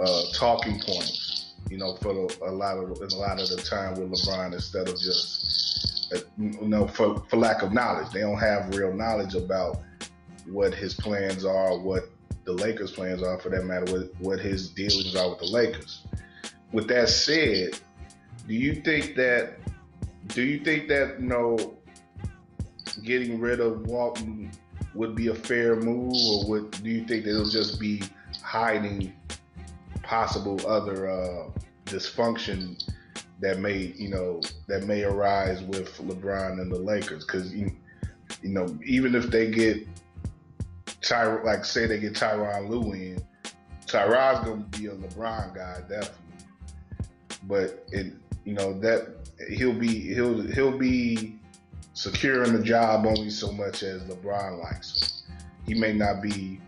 uh, 0.00 0.22
talking 0.34 0.80
points. 0.80 1.54
You 1.70 1.78
know, 1.78 1.96
for 1.96 2.10
a 2.46 2.52
lot 2.52 2.76
of 2.76 2.90
a 2.90 3.16
lot 3.16 3.40
of 3.40 3.48
the 3.48 3.56
time 3.56 3.94
with 3.94 4.10
LeBron 4.10 4.52
instead 4.52 4.88
of 4.88 5.00
just 5.00 6.12
uh, 6.14 6.18
you 6.38 6.68
know 6.68 6.86
for 6.86 7.22
for 7.30 7.36
lack 7.36 7.62
of 7.62 7.72
knowledge, 7.72 8.10
they 8.12 8.20
don't 8.20 8.38
have 8.38 8.74
real 8.74 8.92
knowledge 8.92 9.34
about 9.34 9.80
what 10.46 10.74
his 10.74 10.92
plans 10.92 11.44
are, 11.44 11.78
what 11.78 12.10
the 12.44 12.52
Lakers' 12.52 12.90
plans 12.90 13.22
are, 13.22 13.38
for 13.38 13.48
that 13.48 13.64
matter, 13.64 13.90
what 13.90 14.14
what 14.18 14.38
his 14.40 14.68
dealings 14.68 15.16
are 15.16 15.30
with 15.30 15.38
the 15.38 15.46
Lakers. 15.46 16.06
With 16.72 16.88
that 16.88 17.08
said, 17.08 17.78
do 18.46 18.54
you 18.54 18.74
think 18.74 19.16
that 19.16 19.58
do 20.28 20.42
you 20.42 20.58
think 20.64 20.88
that 20.88 21.20
you 21.20 21.26
know 21.26 21.76
getting 23.02 23.40
rid 23.40 23.60
of 23.60 23.86
Walton 23.86 24.50
would 24.94 25.14
be 25.14 25.28
a 25.28 25.34
fair 25.34 25.76
move, 25.76 26.14
or 26.14 26.48
would 26.48 26.70
do 26.82 26.90
you 26.90 27.04
think 27.04 27.24
that 27.24 27.30
it'll 27.30 27.48
just 27.48 27.80
be 27.80 28.02
hiding 28.42 29.12
possible 30.02 30.60
other 30.66 31.10
uh, 31.10 31.50
dysfunction 31.86 32.82
that 33.40 33.58
may 33.58 33.92
you 33.96 34.08
know 34.08 34.40
that 34.68 34.84
may 34.84 35.02
arise 35.02 35.62
with 35.62 35.96
LeBron 35.98 36.60
and 36.60 36.70
the 36.70 36.78
Lakers? 36.78 37.24
Because 37.24 37.52
you, 37.52 37.70
you 38.42 38.50
know 38.50 38.78
even 38.84 39.14
if 39.14 39.30
they 39.30 39.50
get 39.50 39.86
Ty, 41.00 41.42
like 41.42 41.64
say 41.64 41.86
they 41.86 41.98
get 41.98 42.14
Tyronn 42.14 42.68
Lue 42.70 42.92
in, 42.92 43.24
Tyron's 43.86 44.44
gonna 44.44 44.64
be 44.70 44.86
a 44.86 44.94
LeBron 44.94 45.54
guy 45.54 45.80
definitely, 45.88 46.46
but 47.46 47.86
it 47.92 48.12
you 48.44 48.54
know 48.54 48.78
that 48.80 49.08
he'll 49.48 49.72
be 49.72 50.14
he'll 50.14 50.42
he'll 50.42 50.76
be 50.76 51.38
securing 51.94 52.52
the 52.52 52.62
job 52.62 53.06
only 53.06 53.30
so 53.30 53.52
much 53.52 53.82
as 53.82 54.02
LeBron 54.04 54.62
likes 54.62 55.00
him. 55.00 55.36
He 55.66 55.74
may 55.74 55.92
not 55.92 56.20
be, 56.20 56.60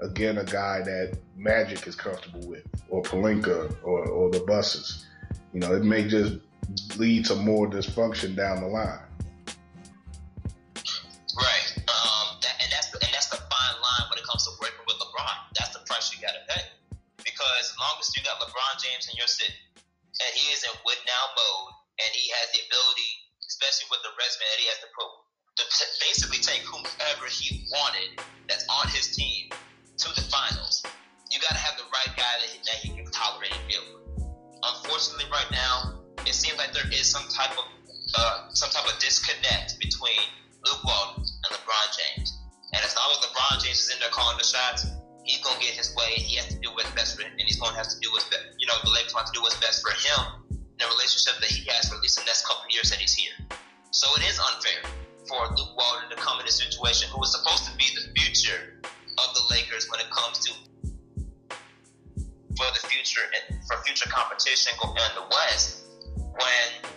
again, 0.00 0.38
a 0.38 0.44
guy 0.44 0.82
that 0.82 1.16
Magic 1.36 1.86
is 1.86 1.94
comfortable 1.94 2.46
with, 2.46 2.66
or 2.90 3.02
Pelinka, 3.02 3.74
or, 3.82 4.04
or 4.04 4.30
the 4.30 4.40
Busses. 4.40 5.06
You 5.54 5.60
know, 5.60 5.72
it 5.72 5.84
may 5.84 6.06
just 6.06 6.38
lead 6.98 7.24
to 7.26 7.34
more 7.34 7.68
dysfunction 7.68 8.36
down 8.36 8.60
the 8.60 8.68
line. 8.68 9.00
Right, 11.34 11.72
um, 11.88 12.36
and 12.42 12.70
that's 12.70 12.92
and 12.92 13.12
that's 13.12 13.28
the 13.28 13.36
fine 13.36 13.76
line 13.80 14.10
when 14.10 14.18
it 14.18 14.24
comes 14.28 14.44
to 14.44 14.50
working 14.60 14.84
with 14.86 14.96
LeBron. 14.96 15.32
That's 15.58 15.70
the 15.70 15.84
price 15.86 16.12
you 16.14 16.20
got 16.20 16.34
to 16.34 16.54
pay 16.54 16.62
because 17.18 17.72
as 17.72 17.74
long 17.80 17.96
as 18.00 18.14
you 18.16 18.22
got 18.22 18.38
LeBron 18.40 18.82
James 18.82 19.08
in 19.10 19.16
your 19.16 19.26
city, 19.26 19.54
now 21.04 21.24
mode, 21.32 21.72
and 22.00 22.10
he 22.12 22.28
has 22.36 22.46
the 22.52 22.60
ability, 22.68 23.12
especially 23.46 23.88
with 23.92 24.00
the 24.04 24.12
resume 24.16 24.44
that 24.44 24.60
he 24.60 24.68
has 24.68 24.80
to 24.84 24.90
put, 24.92 25.10
to 25.60 25.64
t- 25.68 25.94
basically 26.00 26.40
take 26.40 26.64
whomever 26.64 27.28
he 27.28 27.68
wanted 27.72 28.20
that's 28.48 28.64
on 28.68 28.88
his 28.92 29.12
team 29.12 29.52
to 30.00 30.08
the 30.16 30.24
finals. 30.32 30.84
You 31.30 31.40
got 31.40 31.56
to 31.56 31.62
have 31.62 31.76
the 31.76 31.88
right 31.88 32.12
guy 32.16 32.34
that 32.40 32.48
he, 32.48 32.58
that 32.64 32.78
he 32.80 32.88
can 32.92 33.08
tolerate 33.12 33.52
and 33.52 33.64
deal 33.68 33.84
with. 33.88 34.28
Unfortunately, 34.62 35.26
right 35.32 35.48
now, 35.50 36.02
it 36.24 36.34
seems 36.34 36.56
like 36.56 36.72
there 36.72 36.88
is 36.92 37.08
some 37.08 37.24
type 37.28 37.56
of 37.56 37.66
uh, 38.14 38.52
some 38.52 38.68
type 38.70 38.84
of 38.84 38.98
disconnect 39.00 39.80
between 39.80 40.20
Luke 40.66 40.84
Walton 40.84 41.24
and 41.24 41.50
LeBron 41.56 41.88
James. 41.96 42.36
And 42.74 42.84
as 42.84 42.94
long 42.96 43.08
as 43.10 43.18
LeBron 43.24 43.64
James 43.64 43.80
is 43.80 43.90
in 43.92 43.98
there 44.00 44.12
calling 44.12 44.36
the 44.36 44.44
shots, 44.44 44.86
he's 45.24 45.40
gonna 45.40 45.58
get 45.60 45.72
his 45.72 45.94
way. 45.96 46.12
He 46.20 46.36
has 46.36 46.46
to 46.52 46.58
do 46.60 46.70
what's 46.74 46.90
best 46.92 47.16
for 47.16 47.22
him, 47.22 47.32
and 47.32 47.42
he's 47.42 47.58
gonna 47.58 47.76
have 47.76 47.88
to 47.88 47.98
do 48.00 48.12
what's 48.12 48.28
best. 48.28 48.44
You 48.58 48.66
know, 48.66 48.74
the 48.84 48.90
Lakers 48.90 49.14
want 49.14 49.26
to 49.26 49.32
do 49.32 49.42
what's 49.42 49.58
best 49.58 49.82
for 49.82 49.90
him 49.90 50.41
the 50.82 50.90
relationship 50.90 51.38
that 51.38 51.50
he 51.50 51.62
has 51.70 51.86
for 51.88 51.94
at 51.94 52.02
least 52.02 52.18
the 52.18 52.26
next 52.26 52.42
couple 52.46 52.66
years 52.74 52.90
that 52.90 52.98
he's 52.98 53.14
here. 53.14 53.38
So 53.94 54.10
it 54.18 54.26
is 54.26 54.38
unfair 54.42 54.82
for 55.30 55.46
Luke 55.54 55.78
Walton 55.78 56.10
to 56.10 56.18
come 56.18 56.42
in 56.42 56.46
a 56.46 56.50
situation 56.50 57.06
who 57.14 57.22
was 57.22 57.30
supposed 57.30 57.70
to 57.70 57.72
be 57.78 57.86
the 57.94 58.10
future 58.18 58.82
of 58.82 59.28
the 59.38 59.44
Lakers 59.54 59.86
when 59.90 60.02
it 60.02 60.10
comes 60.10 60.42
to 60.42 60.50
for 62.58 62.68
the 62.74 62.82
future 62.84 63.22
and 63.32 63.62
for 63.64 63.78
future 63.86 64.10
competition 64.10 64.74
in 64.74 65.12
the 65.14 65.26
West. 65.30 65.86
When 66.18 66.90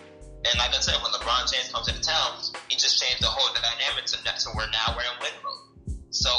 and 0.46 0.54
like 0.58 0.74
I 0.74 0.80
said, 0.80 0.94
when 1.02 1.10
LeBron 1.10 1.50
James 1.50 1.70
comes 1.72 1.88
into 1.88 2.02
town, 2.02 2.38
he 2.68 2.76
just 2.76 3.02
changed 3.02 3.22
the 3.22 3.30
whole 3.30 3.50
dynamic 3.54 4.06
to, 4.06 4.18
to 4.22 4.48
where 4.54 4.68
now 4.70 4.94
we're 4.94 5.02
in 5.02 5.18
win 5.18 5.34
mode. 5.42 5.98
So 6.10 6.30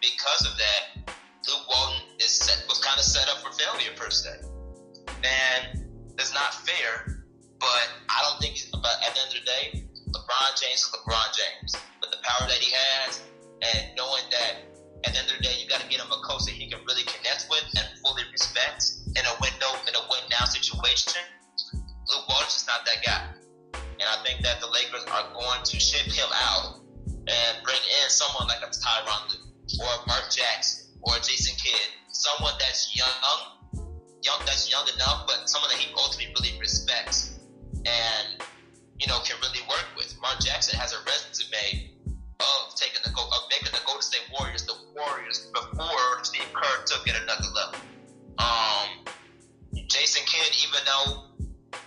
because 0.00 0.46
of 0.46 0.54
that, 0.58 1.14
Luke 1.48 1.66
Walton 1.68 2.02
is 2.18 2.30
set, 2.30 2.66
was 2.68 2.78
kind 2.78 2.98
of 2.98 3.04
set 3.04 3.28
up 3.28 3.42
for 3.42 3.50
failure 3.52 3.90
per 3.96 4.10
se, 4.10 4.38
and 5.24 5.85
it's 6.18 6.34
not 6.34 6.54
fair. 6.54 7.24
But 7.58 7.88
I 8.08 8.20
don't 8.24 8.40
think. 8.40 8.60
But 8.72 8.96
at 9.06 9.14
the 9.14 9.20
end 9.20 9.32
of 9.32 9.40
the 9.40 9.46
day, 9.46 9.64
LeBron 10.12 10.50
James 10.60 10.84
is 10.84 10.92
LeBron 10.92 11.28
James. 11.32 11.72
With 12.00 12.10
the 12.10 12.20
power 12.22 12.48
that 12.48 12.60
he 12.60 12.72
has, 12.72 13.20
and 13.62 13.96
knowing 13.96 14.24
that 14.30 14.76
at 15.04 15.12
the 15.12 15.18
end 15.18 15.28
of 15.30 15.36
the 15.36 15.42
day, 15.42 15.56
you 15.60 15.68
got 15.68 15.80
to 15.80 15.88
get 15.88 16.00
him 16.00 16.12
a 16.12 16.20
coach 16.20 16.44
that 16.44 16.52
he 16.52 16.68
can 16.68 16.80
really 16.84 17.04
connect 17.04 17.48
with 17.48 17.64
and 17.76 17.86
fully 18.04 18.22
respect 18.32 18.84
in 19.16 19.24
a 19.24 19.34
window 19.40 19.72
in 19.88 19.94
a 19.96 20.02
win 20.12 20.20
now 20.28 20.44
situation. 20.44 21.16
Luke 21.72 22.28
Walton's 22.28 22.60
just 22.60 22.68
not 22.68 22.84
that 22.84 23.00
guy. 23.04 23.22
And 23.96 24.04
I 24.04 24.20
think 24.22 24.44
that 24.44 24.60
the 24.60 24.68
Lakers 24.68 25.04
are 25.08 25.32
going 25.32 25.64
to 25.64 25.76
ship 25.80 26.04
him 26.12 26.28
out 26.34 26.84
and 27.08 27.52
bring 27.64 27.80
in 27.80 28.06
someone 28.08 28.46
like 28.46 28.60
a 28.60 28.70
Tyronn 28.70 29.32
Lue 29.32 29.46
or 29.80 29.94
Mark 30.06 30.28
Jackson 30.30 30.92
or 31.02 31.14
Jason 31.16 31.56
Kidd, 31.56 31.88
someone 32.12 32.52
that's 32.60 32.94
young, 32.94 33.55
young 34.26 34.42
that's 34.42 34.66
young 34.66 34.86
enough, 34.90 35.24
but 35.30 35.46
someone 35.46 35.70
that 35.70 35.78
he 35.78 35.94
ultimately 35.94 36.34
really 36.34 36.58
respects 36.58 37.38
and 37.86 38.42
you 38.98 39.06
know 39.06 39.22
can 39.22 39.38
really 39.38 39.62
work 39.70 39.86
with. 39.94 40.10
Mark 40.20 40.42
Jackson 40.42 40.74
has 40.74 40.90
a 40.92 40.98
resume 41.06 41.94
of 42.42 42.74
taking 42.74 42.98
the 43.06 43.14
of 43.14 43.42
making 43.48 43.70
the 43.70 43.80
Golden 43.86 44.02
State 44.02 44.26
Warriors 44.34 44.66
the 44.66 44.74
Warriors 44.98 45.46
before 45.54 46.24
Steve 46.26 46.50
Kerr 46.52 46.76
took 46.90 47.06
it 47.06 47.14
another 47.14 47.48
level. 47.54 47.78
Um, 48.42 49.06
Jason 49.86 50.26
Kidd, 50.26 50.50
even 50.66 50.82
though 50.82 51.30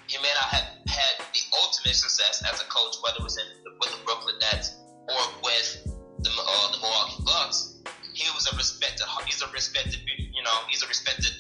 he 0.07 0.17
may 0.23 0.31
not 0.39 0.49
have 0.55 0.67
had 0.87 1.13
the 1.35 1.43
ultimate 1.59 1.99
success 1.99 2.41
as 2.47 2.61
a 2.63 2.67
coach, 2.71 2.95
whether 3.03 3.19
it 3.19 3.23
was 3.27 3.37
in 3.37 3.45
with 3.83 3.91
the 3.91 3.99
Brooklyn 4.05 4.35
Nets 4.39 4.79
or 5.07 5.21
with 5.43 5.85
the, 6.23 6.31
uh, 6.31 6.71
the 6.71 6.79
Milwaukee 6.79 7.23
Bucks. 7.23 7.75
He 8.13 8.27
was 8.35 8.51
a 8.51 8.55
respected, 8.57 9.05
he's 9.25 9.41
a 9.41 9.47
respected, 9.51 9.99
you 10.17 10.43
know, 10.43 10.57
he's 10.67 10.83
a 10.83 10.87
respected 10.87 11.31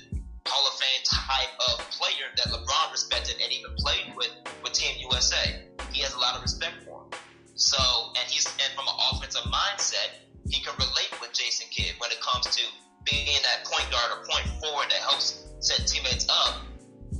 Hall 0.49 0.65
of 0.65 0.73
Fame 0.81 1.03
type 1.05 1.53
of 1.69 1.77
player 1.93 2.25
that 2.35 2.49
LeBron 2.49 2.91
respected 2.91 3.37
and 3.37 3.53
even 3.53 3.71
played 3.77 4.13
with 4.17 4.33
with 4.63 4.73
Team 4.73 4.97
USA. 4.99 5.61
He 5.93 6.01
has 6.01 6.13
a 6.13 6.19
lot 6.19 6.35
of 6.35 6.41
respect 6.41 6.81
for 6.85 7.05
him. 7.05 7.09
So, 7.53 7.77
and 8.17 8.25
he's 8.25 8.49
and 8.57 8.73
from 8.73 8.89
an 8.89 8.97
offensive 9.13 9.45
mindset, 9.45 10.25
he 10.49 10.61
can 10.61 10.73
relate 10.81 11.13
with 11.21 11.33
Jason 11.33 11.67
Kidd 11.69 11.93
when 11.99 12.09
it 12.11 12.19
comes 12.21 12.49
to 12.55 12.63
being 13.05 13.37
that 13.45 13.65
point 13.65 13.85
guard 13.91 14.09
or 14.09 14.25
point 14.25 14.47
forward 14.59 14.89
that 14.89 15.01
helps 15.05 15.45
set 15.59 15.85
teammates 15.87 16.25
up 16.29 16.65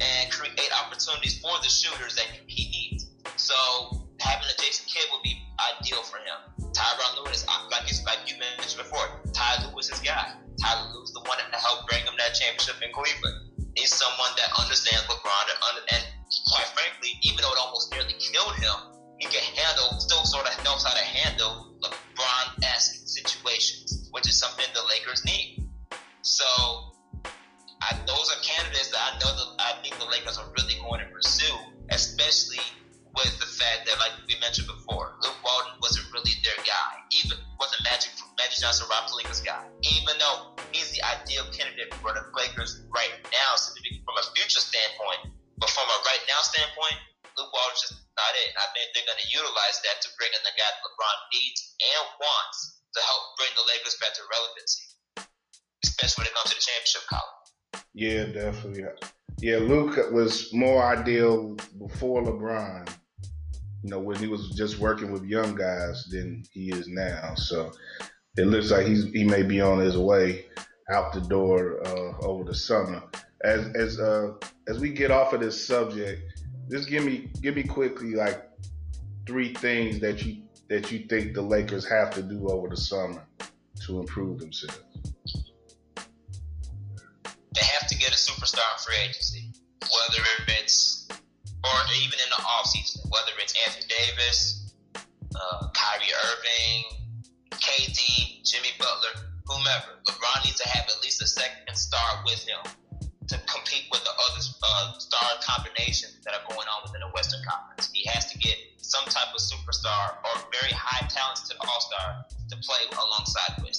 and 0.01 0.31
create 0.31 0.71
opportunities 0.83 1.39
for 1.39 1.51
the 1.61 1.69
shooters 1.69 2.15
that 2.15 2.27
he 2.47 2.69
needs. 2.71 3.11
So 3.35 3.53
having 4.19 4.47
a 4.47 4.61
Jason 4.61 4.85
Kidd 4.87 5.05
would 5.11 5.23
be 5.23 5.37
ideal 5.77 6.03
for 6.03 6.17
him. 6.17 6.71
Tyronn 6.71 7.23
Lewis, 7.23 7.45
like 7.69 7.85
like 8.05 8.31
you 8.31 8.39
mentioned 8.39 8.77
before, 8.77 9.21
Ty 9.33 9.65
Lue 9.65 9.75
was 9.75 9.89
his 9.89 9.99
guy. 9.99 10.33
Ty 10.59 10.91
Lue's 10.91 11.11
the 11.13 11.23
one 11.23 11.37
that 11.39 11.55
helped 11.55 11.87
bring 11.87 12.03
him 12.03 12.13
that 12.17 12.35
championship 12.35 12.75
in 12.83 12.91
Cleveland. 12.91 13.55
He's 13.75 13.95
someone 13.95 14.31
that 14.35 14.51
understands 14.59 15.07
LeBron 15.07 15.45
and, 15.47 15.59
and 15.95 16.03
quite 16.51 16.67
frankly, 16.75 17.15
even 17.23 17.39
though 17.41 17.51
it 17.51 17.59
almost 17.59 17.91
nearly 17.91 18.13
killed 18.19 18.55
him, 18.59 18.75
he 19.19 19.27
can 19.27 19.43
handle, 19.55 19.99
still 19.99 20.23
sort 20.25 20.47
of 20.47 20.63
knows 20.63 20.83
how 20.83 20.91
to 20.91 21.05
handle 21.05 21.75
LeBron-esque 21.79 23.07
situations, 23.07 24.09
which 24.11 24.27
is 24.27 24.37
something 24.37 24.65
the 24.73 24.83
Lakers 24.87 25.23
need. 25.25 25.67
So 26.21 26.45
I, 27.81 27.95
those 28.05 28.31
are 28.31 28.39
candidates 28.43 28.89
that 28.91 28.99
I 28.99 29.19
know 29.19 29.31
that 29.31 29.49
I 29.59 29.81
think 29.81 29.97
the 29.99 30.05
Lakers 30.05 30.37
are 30.37 30.47
really 30.57 30.75
going 30.81 30.99
to 30.99 31.07
pursue, 31.07 31.55
especially 31.89 32.63
with 33.15 33.33
the 33.41 33.49
fact 33.49 33.89
that, 33.89 33.97
like 33.99 34.13
we 34.27 34.37
mentioned 34.39 34.67
before, 34.67 35.17
Luke 35.21 35.39
Walton 35.41 35.73
wasn't 35.81 36.05
really 36.13 36.33
their 36.45 36.57
guy. 36.63 36.91
Even 37.23 37.37
wasn't 37.57 37.81
Magic 37.83 38.13
Magic 38.37 38.61
Johnson 38.61 38.87
Rob 38.87 39.09
Pelinka's 39.09 39.41
guy. 39.41 39.65
Even 39.83 40.15
though 40.21 40.55
he's 40.71 40.93
the 40.95 41.01
ideal 41.03 41.43
candidate 41.51 41.91
for 41.99 42.13
the 42.13 42.23
Lakers 42.37 42.85
right 42.93 43.13
now, 43.33 43.51
from 43.57 44.15
a 44.15 44.25
future 44.37 44.63
standpoint, 44.63 45.33
but 45.59 45.69
from 45.69 45.85
a 45.89 45.97
right 46.07 46.23
now 46.29 46.39
standpoint, 46.41 46.97
Luke 47.35 47.51
Walton's 47.51 47.83
just 47.83 47.95
not 48.15 48.33
it. 48.47 48.51
I 48.55 48.67
think 48.75 48.91
they're 48.95 49.07
going 49.07 49.19
to 49.19 49.29
utilize 49.31 49.77
that 49.87 49.99
to 50.03 50.07
bring 50.19 50.31
in 50.31 50.41
the 50.43 50.55
guy 50.55 50.67
that 50.67 50.81
LeBron 50.83 51.17
needs 51.35 51.59
and 51.79 52.03
wants 52.19 52.79
to 52.95 52.99
help 53.03 53.23
bring 53.39 53.51
the 53.55 53.65
Lakers 53.67 53.95
back 53.99 54.11
to 54.17 54.23
relevancy, 54.27 54.85
especially 55.83 56.25
when 56.25 56.27
it 56.31 56.35
comes 56.35 56.49
to 56.51 56.57
the 56.57 56.63
championship 56.63 57.05
column. 57.07 57.37
Yeah, 57.93 58.23
definitely. 58.31 58.87
Yeah, 59.41 59.57
Luke 59.57 60.11
was 60.11 60.53
more 60.53 60.83
ideal 60.83 61.55
before 61.77 62.23
LeBron. 62.23 62.89
You 63.83 63.89
know, 63.89 63.99
when 63.99 64.17
he 64.17 64.27
was 64.27 64.49
just 64.49 64.79
working 64.79 65.11
with 65.13 65.23
young 65.23 65.55
guys 65.55 66.05
than 66.11 66.43
he 66.51 66.69
is 66.69 66.87
now. 66.89 67.35
So 67.35 67.71
it 68.37 68.47
looks 68.47 68.71
like 68.71 68.85
he's 68.85 69.05
he 69.05 69.23
may 69.23 69.43
be 69.43 69.61
on 69.61 69.79
his 69.79 69.97
way 69.97 70.45
out 70.91 71.13
the 71.13 71.21
door 71.21 71.79
uh, 71.87 72.17
over 72.25 72.43
the 72.43 72.53
summer. 72.53 73.01
As 73.45 73.67
as 73.75 73.99
uh, 73.99 74.33
as 74.67 74.79
we 74.79 74.89
get 74.89 75.11
off 75.11 75.31
of 75.31 75.39
this 75.39 75.65
subject, 75.65 76.21
just 76.69 76.89
give 76.89 77.05
me 77.05 77.29
give 77.41 77.55
me 77.55 77.63
quickly 77.63 78.15
like 78.15 78.49
three 79.25 79.53
things 79.53 79.99
that 79.99 80.25
you 80.25 80.41
that 80.69 80.91
you 80.91 81.05
think 81.07 81.33
the 81.33 81.41
Lakers 81.41 81.87
have 81.87 82.11
to 82.11 82.21
do 82.21 82.49
over 82.49 82.67
the 82.67 82.77
summer 82.77 83.25
to 83.85 83.99
improve 83.99 84.39
themselves 84.39 84.81
They 87.55 87.65
have 87.79 87.87
to 87.87 87.97
get 87.97 88.09
a 88.09 88.17
superstar 88.17 88.68
free 88.89 89.05
agency, 89.05 89.53
whether 89.81 90.25
it's 90.57 91.07
or 91.61 91.79
even 92.01 92.17
in 92.17 92.29
the 92.33 92.41
offseason, 92.41 93.05
whether 93.11 93.37
it's 93.37 93.53
Anthony 93.67 93.85
Davis, 93.85 94.73
uh, 94.95 95.67
Kyrie 95.73 96.09
Irving, 96.25 97.21
KD, 97.51 98.41
Jimmy 98.41 98.73
Butler, 98.79 99.29
whomever. 99.45 100.01
LeBron 100.07 100.45
needs 100.45 100.57
to 100.57 100.67
have 100.69 100.85
at 100.89 100.97
least 101.03 101.21
a 101.21 101.27
second 101.27 101.75
star 101.75 102.23
with 102.25 102.41
him 102.47 102.57
to 103.27 103.37
compete 103.45 103.85
with 103.91 104.01
the 104.03 104.09
other 104.09 104.41
uh, 104.63 104.97
star 104.97 105.29
combinations 105.45 106.17
that 106.25 106.33
are 106.33 106.41
going 106.49 106.65
on 106.65 106.81
within 106.81 107.01
the 107.01 107.11
Western 107.13 107.41
Conference. 107.45 107.91
He 107.93 108.09
has 108.09 108.31
to 108.31 108.37
get 108.39 108.55
some 108.77 109.05
type 109.05 109.29
of 109.35 109.41
superstar 109.41 110.17
or 110.25 110.33
very 110.49 110.73
high 110.73 111.05
talented 111.07 111.57
all 111.61 111.81
star 111.81 112.25
to 112.49 112.55
play 112.65 112.81
alongside 112.97 113.61
with. 113.61 113.77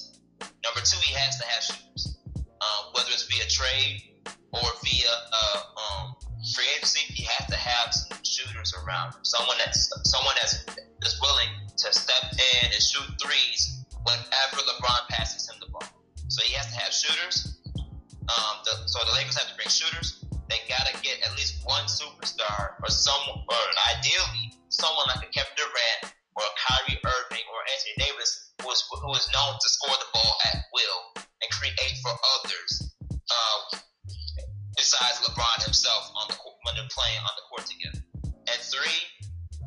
Number 0.62 0.80
two, 0.84 1.00
he 1.02 1.14
has 1.14 1.36
to 1.40 1.46
have 1.46 1.62
shooters. 1.64 2.18
Um, 2.36 2.92
whether 2.92 3.08
it's 3.08 3.24
via 3.24 3.48
trade 3.48 4.09
or 4.52 4.68
via 4.82 5.14
uh, 5.32 5.60
um, 5.78 6.14
free 6.54 6.66
agency, 6.76 7.06
he 7.12 7.24
has 7.24 7.46
to 7.48 7.56
have 7.56 7.94
some 7.94 8.18
shooters 8.24 8.74
around 8.82 9.14
him. 9.14 9.22
Someone 9.22 9.56
that's 9.58 9.90
someone 10.04 10.34
that's 10.40 10.64
that's 11.00 11.20
willing 11.20 11.50
to 11.76 11.92
step 11.92 12.24
in 12.32 12.72
and 12.72 12.82
shoot 12.82 13.06
threes 13.22 13.84
whenever 14.04 14.56
LeBron 14.58 15.08
passes 15.10 15.48
him 15.48 15.56
the 15.60 15.70
ball. 15.70 15.86
So 16.28 16.42
he 16.42 16.54
has 16.54 16.66
to 16.72 16.76
have 16.78 16.92
shooters. 16.92 17.60
Um, 18.30 18.62
the, 18.64 18.86
so 18.86 19.02
the 19.06 19.14
Lakers 19.18 19.36
have 19.38 19.48
to 19.50 19.56
bring 19.56 19.68
shooters. 19.68 20.24
They 20.48 20.58
gotta 20.68 20.94
get 21.02 21.22
at 21.26 21.34
least 21.38 21.62
one 21.64 21.86
superstar 21.86 22.78
or 22.82 22.90
someone, 22.90 23.46
or 23.46 23.62
ideally 23.94 24.54
someone 24.68 25.06
like 25.14 25.26
a 25.26 25.30
Kevin 25.30 25.54
Durant 25.54 26.14
or 26.34 26.46
Kyrie 26.58 26.98
Irving 27.02 27.46
or 27.50 27.60
Anthony 27.70 27.94
Davis, 28.06 28.54
who 28.62 28.70
is 28.70 28.82
who 28.90 29.12
is 29.14 29.26
known 29.34 29.54
to 29.58 29.68
score 29.68 29.94
the 29.94 30.10
ball 30.14 30.34
at 30.50 30.66
will 30.74 31.22
and 31.42 31.48
create 31.50 31.94
for 32.02 32.14
others. 32.38 32.94
Uh, 33.30 33.78
besides 34.90 35.22
LeBron 35.22 35.62
himself 35.62 36.10
on 36.18 36.26
the 36.26 36.34
when 36.66 36.74
they're 36.74 36.90
playing 36.90 37.22
on 37.22 37.30
the 37.38 37.46
court 37.46 37.62
together. 37.62 38.02
And 38.26 38.58
three, 38.58 38.98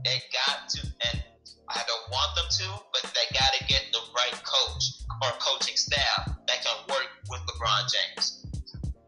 they 0.03 0.19
got 0.35 0.67
to, 0.75 0.83
and 0.83 1.23
I 1.71 1.79
don't 1.87 2.07
want 2.11 2.35
them 2.35 2.51
to, 2.59 2.67
but 2.91 3.07
they 3.15 3.23
got 3.31 3.47
to 3.55 3.63
get 3.71 3.87
the 3.95 4.03
right 4.11 4.35
coach 4.43 4.99
or 5.23 5.31
coaching 5.39 5.79
staff 5.79 6.27
that 6.27 6.59
can 6.59 6.75
work 6.91 7.07
with 7.31 7.39
LeBron 7.47 7.87
James. 7.87 8.43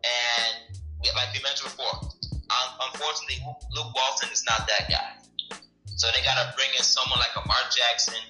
And 0.07 0.79
like 1.03 1.35
we 1.35 1.43
mentioned 1.43 1.75
before, 1.75 1.99
um, 1.99 2.69
unfortunately, 2.79 3.43
Luke 3.75 3.91
Walton 3.91 4.31
is 4.31 4.47
not 4.47 4.63
that 4.71 4.87
guy. 4.87 5.19
So 5.99 6.07
they 6.15 6.23
got 6.23 6.39
to 6.39 6.55
bring 6.55 6.71
in 6.79 6.83
someone 6.83 7.19
like 7.19 7.35
a 7.35 7.43
Mark 7.43 7.67
Jackson 7.75 8.23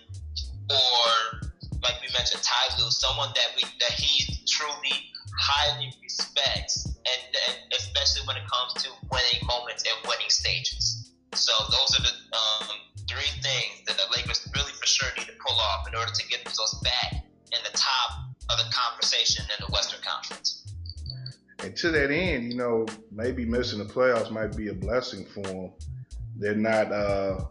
or, 0.74 1.45
like 1.86 2.02
we 2.02 2.10
mentioned, 2.17 2.41
Ty 2.41 2.82
Lue, 2.82 2.89
someone 2.89 3.30
that 3.36 3.54
we 3.56 3.62
that 3.78 3.93
he 3.93 4.41
truly 4.50 5.13
highly 5.38 5.93
respects, 6.02 6.95
and, 7.06 7.22
and 7.48 7.74
especially 7.74 8.26
when 8.28 8.38
it 8.38 8.44
comes 8.50 8.74
to 8.84 8.89
winning 9.12 9.46
moments 9.48 9.84
and 9.84 9.96
winning 10.08 10.30
stages. 10.30 11.12
So 11.34 11.52
those 11.70 12.00
are 12.00 12.04
the 12.04 12.13
um, 12.36 12.76
three 13.08 13.30
things 13.41 13.86
that 13.88 13.98
the 13.98 14.08
Lakers 14.15 14.48
really 14.56 14.72
for 14.74 14.86
sure 14.86 15.10
need 15.18 15.28
to 15.28 15.38
pull 15.46 15.58
off 15.58 15.88
in 15.88 15.96
order 15.96 16.12
to 16.12 16.28
get 16.28 16.44
themselves 16.44 16.80
back 16.82 17.13
in 17.13 17.60
the 17.63 17.78
top 17.78 18.30
of 18.50 18.58
the 18.58 18.72
conversation 18.74 19.46
in 19.46 19.65
the 19.65 19.72
Western 19.72 20.02
Conference. 20.02 20.74
And 21.63 21.76
to 21.78 21.91
that 21.91 22.12
end, 22.12 22.52
you 22.52 22.58
know, 22.58 22.86
maybe 23.12 23.46
missing 23.46 23.80
the 23.80 23.86
playoffs 23.86 24.32
might 24.32 24.56
be 24.56 24.70
a 24.70 24.74
blessing 24.74 25.26
for 25.26 25.41
them. 25.41 25.72
They're 26.38 26.56
not 26.56 26.91
uh, 26.91 27.46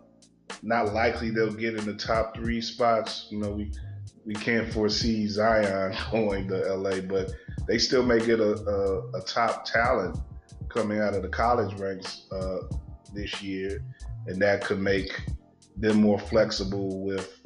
not 0.62 0.92
likely 0.92 1.30
they'll 1.30 1.52
get 1.52 1.74
in 1.74 1.84
the 1.84 1.94
top 1.94 2.36
three 2.36 2.60
spots. 2.60 3.26
You 3.30 3.38
know, 3.38 3.50
we 3.50 3.72
we 4.24 4.34
can't 4.34 4.72
foresee 4.72 5.26
Zion 5.26 5.94
going 6.10 6.48
to 6.48 6.74
LA, 6.74 7.00
but 7.00 7.32
they 7.66 7.78
still 7.78 8.02
may 8.02 8.24
get 8.24 8.40
a, 8.40 8.52
a, 8.52 9.18
a 9.18 9.20
top 9.22 9.64
talent 9.64 10.18
coming 10.68 11.00
out 11.00 11.14
of 11.14 11.22
the 11.22 11.28
college 11.28 11.78
ranks 11.78 12.26
uh, 12.32 12.58
this 13.12 13.42
year, 13.42 13.82
and 14.26 14.40
that 14.40 14.64
could 14.64 14.80
make 14.80 15.22
them 15.76 16.00
more 16.00 16.18
flexible 16.18 17.00
with, 17.00 17.40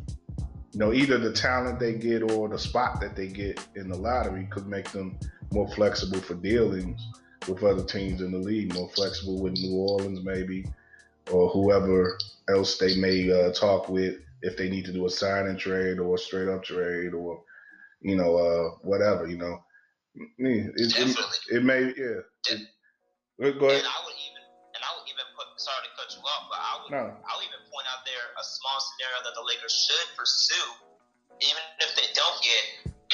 you 0.73 0.79
know, 0.79 0.93
either 0.93 1.19
the 1.19 1.33
talent 1.33 1.79
they 1.79 1.95
get 1.95 2.23
or 2.31 2.49
the 2.49 2.59
spot 2.59 3.01
that 3.01 3.17
they 3.17 3.27
get 3.27 3.67
in 3.75 3.89
the 3.89 3.97
lottery 3.97 4.47
could 4.51 4.67
make 4.67 4.91
them 4.91 5.19
more 5.53 5.69
flexible 5.69 6.21
for 6.21 6.35
dealings 6.35 7.07
with 7.49 7.63
other 7.63 7.85
teams 7.85 8.21
in 8.21 8.31
the 8.31 8.39
league, 8.39 8.73
more 8.75 8.91
flexible 8.91 9.41
with 9.41 9.55
New 9.55 9.77
Orleans 9.77 10.21
maybe, 10.23 10.67
or 11.31 11.49
whoever 11.51 12.19
else 12.49 12.79
they 12.79 12.97
may 12.97 13.31
uh, 13.31 13.53
talk 13.53 13.89
with 13.89 14.17
if 14.43 14.57
they 14.57 14.69
need 14.69 14.85
to 14.87 14.93
do 14.93 15.07
a 15.07 15.11
sign 15.11 15.47
and 15.47 15.59
trade 15.59 15.99
or 15.99 16.15
a 16.15 16.19
straight 16.19 16.49
up 16.49 16.63
trade 16.63 17.15
or 17.15 17.43
you 18.01 18.17
know 18.17 18.37
uh, 18.37 18.77
whatever 18.83 19.27
you 19.27 19.39
know. 19.39 19.59
It, 20.39 20.75
it, 20.75 21.15
it, 21.55 21.63
may 21.63 21.95
yeah. 21.95 22.27
It, 22.51 22.67
go 23.39 23.71
ahead. 23.71 23.87
And 23.87 23.87
I 23.87 23.99
would 24.03 24.19
even 24.19 24.43
and 24.75 24.83
I 24.83 24.91
would 24.99 25.07
even 25.07 25.27
put 25.39 25.47
sorry 25.63 25.87
to 25.87 25.93
cut 25.95 26.11
you 26.11 26.23
off 26.27 26.51
but 26.51 26.59
I 26.59 26.73
would 26.83 26.91
no. 26.91 27.05
I 27.23 27.31
would 27.39 27.47
even 27.47 27.63
point 27.71 27.87
out 27.87 28.03
there 28.03 28.25
a 28.35 28.43
small 28.43 28.79
scenario 28.83 29.19
that 29.23 29.35
the 29.39 29.45
Lakers 29.47 29.75
should 29.75 30.09
pursue 30.19 30.69
even 31.39 31.63
if 31.79 31.95
they 31.95 32.09
don't 32.19 32.39
get 32.43 32.65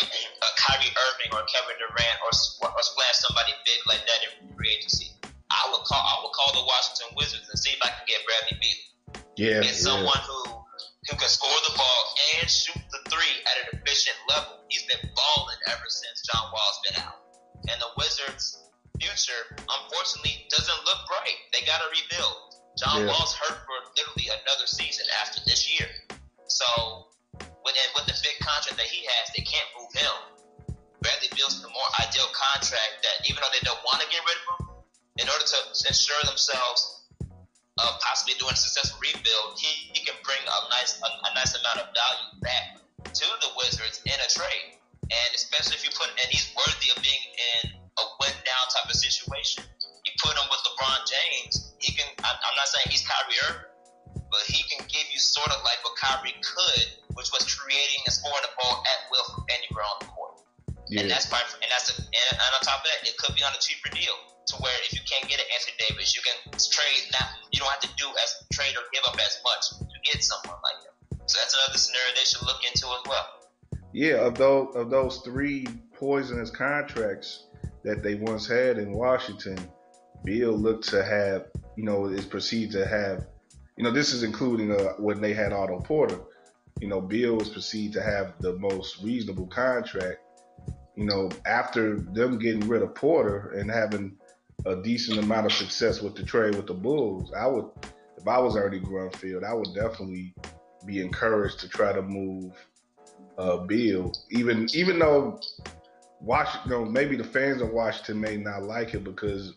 a 0.00 0.50
Kyrie 0.64 0.90
Irving 0.90 1.30
or 1.37 1.44
Kevin 1.44 1.76
Durant 1.76 2.18
or 2.24 2.32
or 2.32 2.80
splash 2.80 3.20
somebody 3.20 3.52
big 3.68 3.80
like 3.84 4.00
that 4.08 4.20
in 4.24 4.48
free 4.56 4.72
agency. 4.72 5.12
I 5.52 5.68
would 5.68 5.84
call 5.84 6.00
I 6.00 6.24
would 6.24 6.32
call 6.32 6.56
the 6.56 6.64
Washington 6.64 7.12
Wizards 7.20 7.48
and 7.52 7.58
see 7.60 7.76
if 7.76 7.80
I 7.84 7.92
can 7.92 8.04
get 8.08 8.24
Bradley 8.24 8.56
Beal. 8.60 8.80
Yeah 9.37 9.60
someone 9.68 10.08
yeah. 10.08 10.24
who 10.24 10.53
who 11.10 11.16
can 11.16 11.28
score 11.28 11.60
the 11.68 11.74
ball 11.76 12.02
and 12.40 12.48
shoot 12.48 12.80
the 12.90 13.00
three 13.10 13.36
at 13.44 13.56
an 13.64 13.80
efficient 13.80 14.16
level. 14.28 14.64
He's 14.68 14.84
been 14.88 15.04
balling 15.12 15.60
ever 15.68 15.88
since 15.88 16.24
John 16.24 16.48
Wall's 16.48 16.80
been 16.88 16.96
out. 17.04 17.20
And 17.68 17.76
the 17.80 17.92
Wizards' 17.96 18.60
future, 19.00 19.56
unfortunately, 19.60 20.48
doesn't 20.48 20.80
look 20.84 21.00
bright. 21.08 21.38
They 21.52 21.64
got 21.68 21.84
to 21.84 21.88
rebuild. 21.92 22.56
John 22.80 23.04
yeah. 23.04 23.12
Wall's 23.12 23.36
hurt 23.36 23.60
for 23.68 23.76
literally 23.96 24.32
another 24.32 24.66
season 24.66 25.04
after 25.20 25.40
this 25.44 25.68
year. 25.68 25.88
So, 26.48 26.66
with, 27.40 27.76
with 27.96 28.06
the 28.08 28.16
big 28.24 28.36
contract 28.40 28.76
that 28.80 28.88
he 28.88 29.04
has, 29.04 29.24
they 29.36 29.44
can't 29.44 29.68
move 29.76 29.92
him. 29.92 30.16
Bradley 31.04 31.28
Beal's 31.36 31.60
the 31.60 31.68
more 31.68 31.90
ideal 32.00 32.28
contract 32.32 33.04
that 33.04 33.28
even 33.28 33.44
though 33.44 33.52
they 33.52 33.60
don't 33.60 33.80
want 33.84 34.00
to 34.00 34.08
get 34.08 34.24
rid 34.24 34.36
of 34.40 34.44
him, 34.56 34.64
in 35.20 35.28
order 35.28 35.44
to 35.44 35.58
ensure 35.86 36.18
themselves 36.24 36.93
of 37.82 37.98
possibly 37.98 38.38
doing 38.38 38.54
a 38.54 38.60
successful 38.60 38.98
rebuild, 39.02 39.58
he, 39.58 39.90
he 39.90 40.00
can 40.06 40.14
bring 40.22 40.38
a 40.38 40.58
nice 40.70 40.94
a, 41.02 41.08
a 41.10 41.30
nice 41.34 41.58
amount 41.58 41.82
of 41.82 41.90
value 41.90 42.30
back 42.38 42.78
to 43.10 43.26
the 43.42 43.50
Wizards 43.58 43.98
in 44.06 44.14
a 44.14 44.28
trade. 44.30 44.78
And 45.04 45.30
especially 45.34 45.76
if 45.76 45.82
you 45.84 45.92
put 45.92 46.08
and 46.08 46.28
he's 46.30 46.48
worthy 46.54 46.88
of 46.94 47.02
being 47.02 47.24
in 47.66 47.76
a 47.76 48.04
win 48.22 48.34
down 48.46 48.64
type 48.70 48.87
of 48.87 48.96
situation. 48.96 49.66
You 50.06 50.12
put 50.22 50.34
him 50.38 50.46
with 50.50 50.62
LeBron 50.64 51.00
James, 51.06 51.74
he 51.78 51.92
can 51.92 52.06
I'm, 52.22 52.37
I'm 52.37 52.56
not 52.56 52.68
saying 52.70 52.88
he's 52.88 53.04
Kyrie 53.04 53.38
Irving, 53.50 53.70
but 54.30 54.42
he 54.46 54.62
can 54.70 54.87
give 54.87 55.06
you 55.10 55.18
sort 55.18 55.50
of 55.50 55.60
like 55.66 55.82
what 55.82 55.98
Kyrie 55.98 56.38
could, 56.40 56.87
which 57.18 57.28
was 57.34 57.42
creating 57.42 58.00
and 58.06 58.12
scoring 58.14 58.42
the 58.42 58.54
ball 58.56 58.82
at 58.87 58.98
will 59.10 59.26
from 59.34 59.44
anywhere 59.50 59.84
on 59.84 59.96
the 60.00 60.08
court. 60.14 60.23
Yeah. 60.88 61.01
And 61.03 61.11
that's 61.11 61.27
part, 61.27 61.44
and 61.62 61.70
that's 61.73 61.88
a, 61.90 61.97
and, 61.97 62.29
and 62.33 62.51
on 62.55 62.61
top 62.61 62.85
of 62.85 62.87
that, 62.92 63.09
it 63.09 63.16
could 63.16 63.35
be 63.35 63.42
on 63.42 63.53
a 63.53 63.61
cheaper 63.61 63.88
deal 63.88 64.12
to 64.47 64.55
where 64.61 64.77
if 64.85 64.92
you 64.92 65.01
can't 65.09 65.25
get 65.29 65.40
an 65.40 65.49
Anthony 65.53 65.77
Davis, 65.88 66.14
you 66.14 66.23
can 66.23 66.37
trade. 66.53 67.09
Not 67.12 67.29
you 67.53 67.61
don't 67.61 67.70
have 67.70 67.81
to 67.81 67.92
do 67.97 68.09
as 68.23 68.44
trade 68.53 68.77
or 68.77 68.85
give 68.92 69.03
up 69.09 69.16
as 69.16 69.40
much 69.44 69.81
to 69.81 69.99
get 70.05 70.23
someone 70.23 70.61
like 70.61 70.79
him. 70.85 71.18
So 71.27 71.38
that's 71.40 71.57
another 71.57 71.79
scenario 71.79 72.12
they 72.14 72.25
should 72.25 72.42
look 72.42 72.61
into 72.64 72.87
as 72.87 73.03
well. 73.09 73.27
Yeah, 73.92 74.27
of 74.27 74.35
those 74.37 74.77
of 74.77 74.90
those 74.90 75.18
three 75.18 75.66
poisonous 75.94 76.51
contracts 76.51 77.47
that 77.85 78.03
they 78.03 78.16
once 78.16 78.47
had 78.47 78.79
in 78.79 78.92
Washington, 78.92 79.59
Beal 80.25 80.53
looked 80.53 80.88
to 80.88 81.05
have, 81.05 81.47
you 81.77 81.85
know, 81.85 82.07
is 82.07 82.25
perceived 82.25 82.73
to 82.73 82.87
have, 82.87 83.27
you 83.77 83.85
know, 83.85 83.90
this 83.90 84.12
is 84.12 84.23
including 84.23 84.73
uh, 84.73 84.94
when 84.99 85.20
they 85.20 85.33
had 85.33 85.53
Otto 85.53 85.81
Porter. 85.81 86.20
You 86.81 86.88
know, 86.88 87.01
Beal 87.01 87.37
was 87.37 87.49
perceived 87.49 87.94
to 87.94 88.03
have 88.03 88.35
the 88.40 88.55
most 88.55 89.03
reasonable 89.03 89.47
contract. 89.47 90.20
You 90.96 91.07
know, 91.07 91.30
after 91.44 91.96
them 91.96 92.38
getting 92.38 92.68
rid 92.68 92.83
of 92.83 92.94
Porter 92.94 93.52
and 93.59 93.70
having 93.70 94.16
a 94.64 94.76
decent 94.76 95.18
amount 95.18 95.46
of 95.46 95.52
success 95.52 96.00
with 96.00 96.14
the 96.14 96.22
trade 96.22 96.54
with 96.54 96.66
the 96.66 96.74
Bulls, 96.74 97.33
I 97.37 97.46
would, 97.46 97.66
if 98.16 98.26
I 98.26 98.38
was 98.38 98.57
Ernie 98.57 98.80
Grunfeld, 98.80 99.44
I 99.44 99.52
would 99.52 99.74
definitely 99.74 100.35
be 100.87 101.00
encouraged 101.00 101.61
to 101.61 101.68
try 101.68 101.92
to 101.92 102.02
move 102.02 102.52
uh, 103.38 103.59
Beal, 103.59 104.12
even 104.30 104.68
even 104.72 104.98
though 104.98 105.40
Washington, 106.20 106.70
you 106.70 106.78
know, 106.78 106.85
maybe 106.85 107.16
the 107.16 107.24
fans 107.24 107.61
of 107.61 107.70
Washington 107.70 108.20
may 108.20 108.37
not 108.37 108.62
like 108.62 108.94
it 108.94 109.04
because 109.04 109.52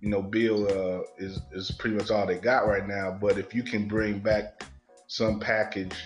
you 0.00 0.08
know 0.08 0.22
Beal 0.22 0.66
uh, 0.66 1.02
is 1.18 1.40
is 1.52 1.70
pretty 1.72 1.96
much 1.96 2.10
all 2.10 2.26
they 2.26 2.38
got 2.38 2.66
right 2.66 2.86
now. 2.86 3.16
But 3.18 3.38
if 3.38 3.54
you 3.54 3.62
can 3.62 3.88
bring 3.88 4.18
back 4.18 4.64
some 5.06 5.40
package 5.40 5.96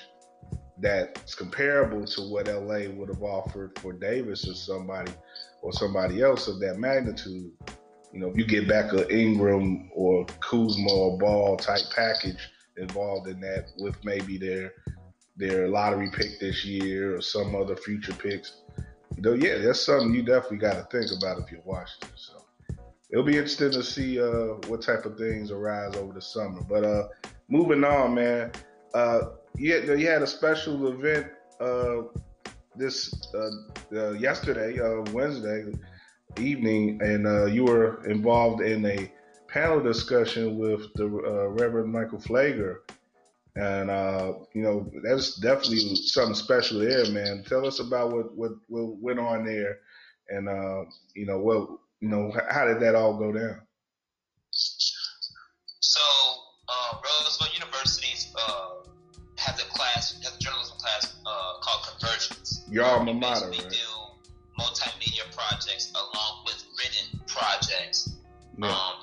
that's 0.80 1.34
comparable 1.34 2.04
to 2.04 2.22
what 2.22 2.46
LA 2.46 2.90
would 2.90 3.08
have 3.08 3.22
offered 3.22 3.78
for 3.78 3.92
Davis 3.92 4.48
or 4.48 4.54
somebody 4.54 5.12
or 5.62 5.72
somebody 5.72 6.22
else 6.22 6.48
of 6.48 6.58
that 6.60 6.78
magnitude, 6.78 7.52
you 8.12 8.20
know, 8.20 8.28
if 8.28 8.36
you 8.36 8.46
get 8.46 8.68
back 8.68 8.92
a 8.92 9.08
Ingram 9.14 9.90
or 9.94 10.24
Kuzma 10.40 10.90
or 10.90 11.18
Ball 11.18 11.56
type 11.56 11.82
package 11.94 12.48
involved 12.76 13.28
in 13.28 13.40
that 13.40 13.70
with 13.78 13.96
maybe 14.04 14.38
their 14.38 14.72
their 15.36 15.68
lottery 15.68 16.10
pick 16.10 16.38
this 16.38 16.64
year 16.64 17.16
or 17.16 17.22
some 17.22 17.54
other 17.54 17.76
future 17.76 18.12
picks, 18.12 18.60
know, 19.20 19.34
yeah, 19.34 19.58
that's 19.58 19.80
something 19.80 20.14
you 20.14 20.22
definitely 20.22 20.58
got 20.58 20.74
to 20.74 20.98
think 20.98 21.10
about 21.16 21.40
if 21.40 21.50
you're 21.50 21.60
Washington. 21.64 22.10
So 22.16 22.44
it'll 23.10 23.24
be 23.24 23.36
interesting 23.36 23.70
to 23.72 23.82
see 23.82 24.20
uh, 24.20 24.54
what 24.66 24.82
type 24.82 25.04
of 25.04 25.16
things 25.16 25.50
arise 25.50 25.96
over 25.96 26.12
the 26.12 26.22
summer. 26.22 26.62
But 26.62 26.84
uh, 26.84 27.08
moving 27.48 27.84
on, 27.84 28.14
man, 28.14 28.52
uh, 28.94 29.20
you, 29.56 29.74
had, 29.74 30.00
you 30.00 30.08
had 30.08 30.22
a 30.22 30.26
special 30.26 30.88
event 30.88 31.26
uh, 31.60 32.02
this 32.76 33.12
uh, 33.34 33.50
uh, 33.92 34.10
yesterday, 34.12 34.78
Wednesday 35.12 35.72
evening, 36.38 37.00
and 37.02 37.26
uh, 37.26 37.46
you 37.46 37.64
were 37.64 38.04
involved 38.06 38.62
in 38.62 38.84
a 38.86 39.10
panel 39.48 39.80
discussion 39.82 40.58
with 40.58 40.92
the 40.94 41.04
uh, 41.04 41.48
Reverend 41.48 41.92
Michael 41.92 42.18
Pfleger. 42.18 42.78
And 43.56 43.90
uh, 43.90 44.34
you 44.54 44.62
know 44.62 44.88
that's 45.02 45.34
definitely 45.40 45.96
something 45.96 46.36
special 46.36 46.78
there, 46.78 47.10
man. 47.10 47.42
Tell 47.46 47.66
us 47.66 47.80
about 47.80 48.12
what 48.12 48.36
what, 48.36 48.52
what 48.68 48.96
went 48.98 49.18
on 49.18 49.44
there, 49.44 49.78
and 50.28 50.48
uh, 50.48 50.84
you 51.16 51.26
know 51.26 51.38
what 51.38 51.68
you 51.98 52.08
know 52.08 52.32
how 52.48 52.64
did 52.64 52.80
that 52.80 52.94
all 52.94 53.18
go 53.18 53.32
down? 53.32 53.60
Your 62.70 62.84
alma 62.84 63.12
mater, 63.12 63.50
right? 63.50 63.76
multimedia 64.60 65.24
projects 65.34 65.92
along 65.94 66.44
with 66.44 66.62
written 66.78 67.20
projects. 67.26 68.14
Yeah. 68.58 68.68
Um, 68.68 68.99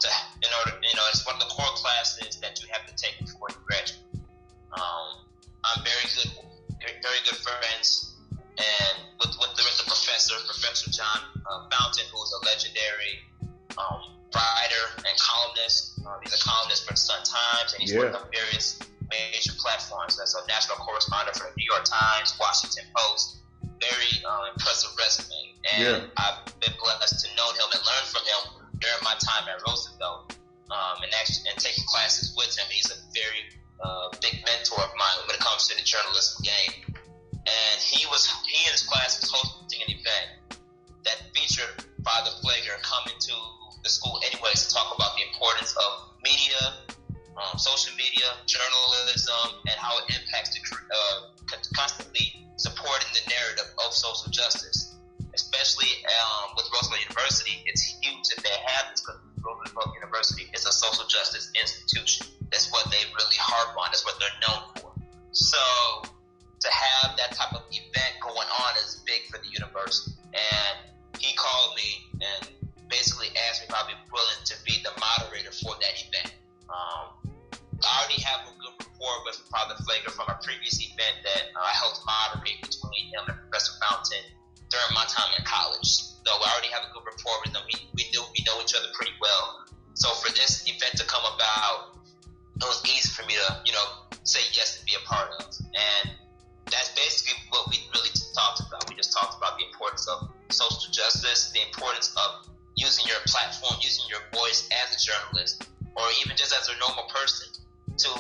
person 107.20 107.50
to 107.98 108.12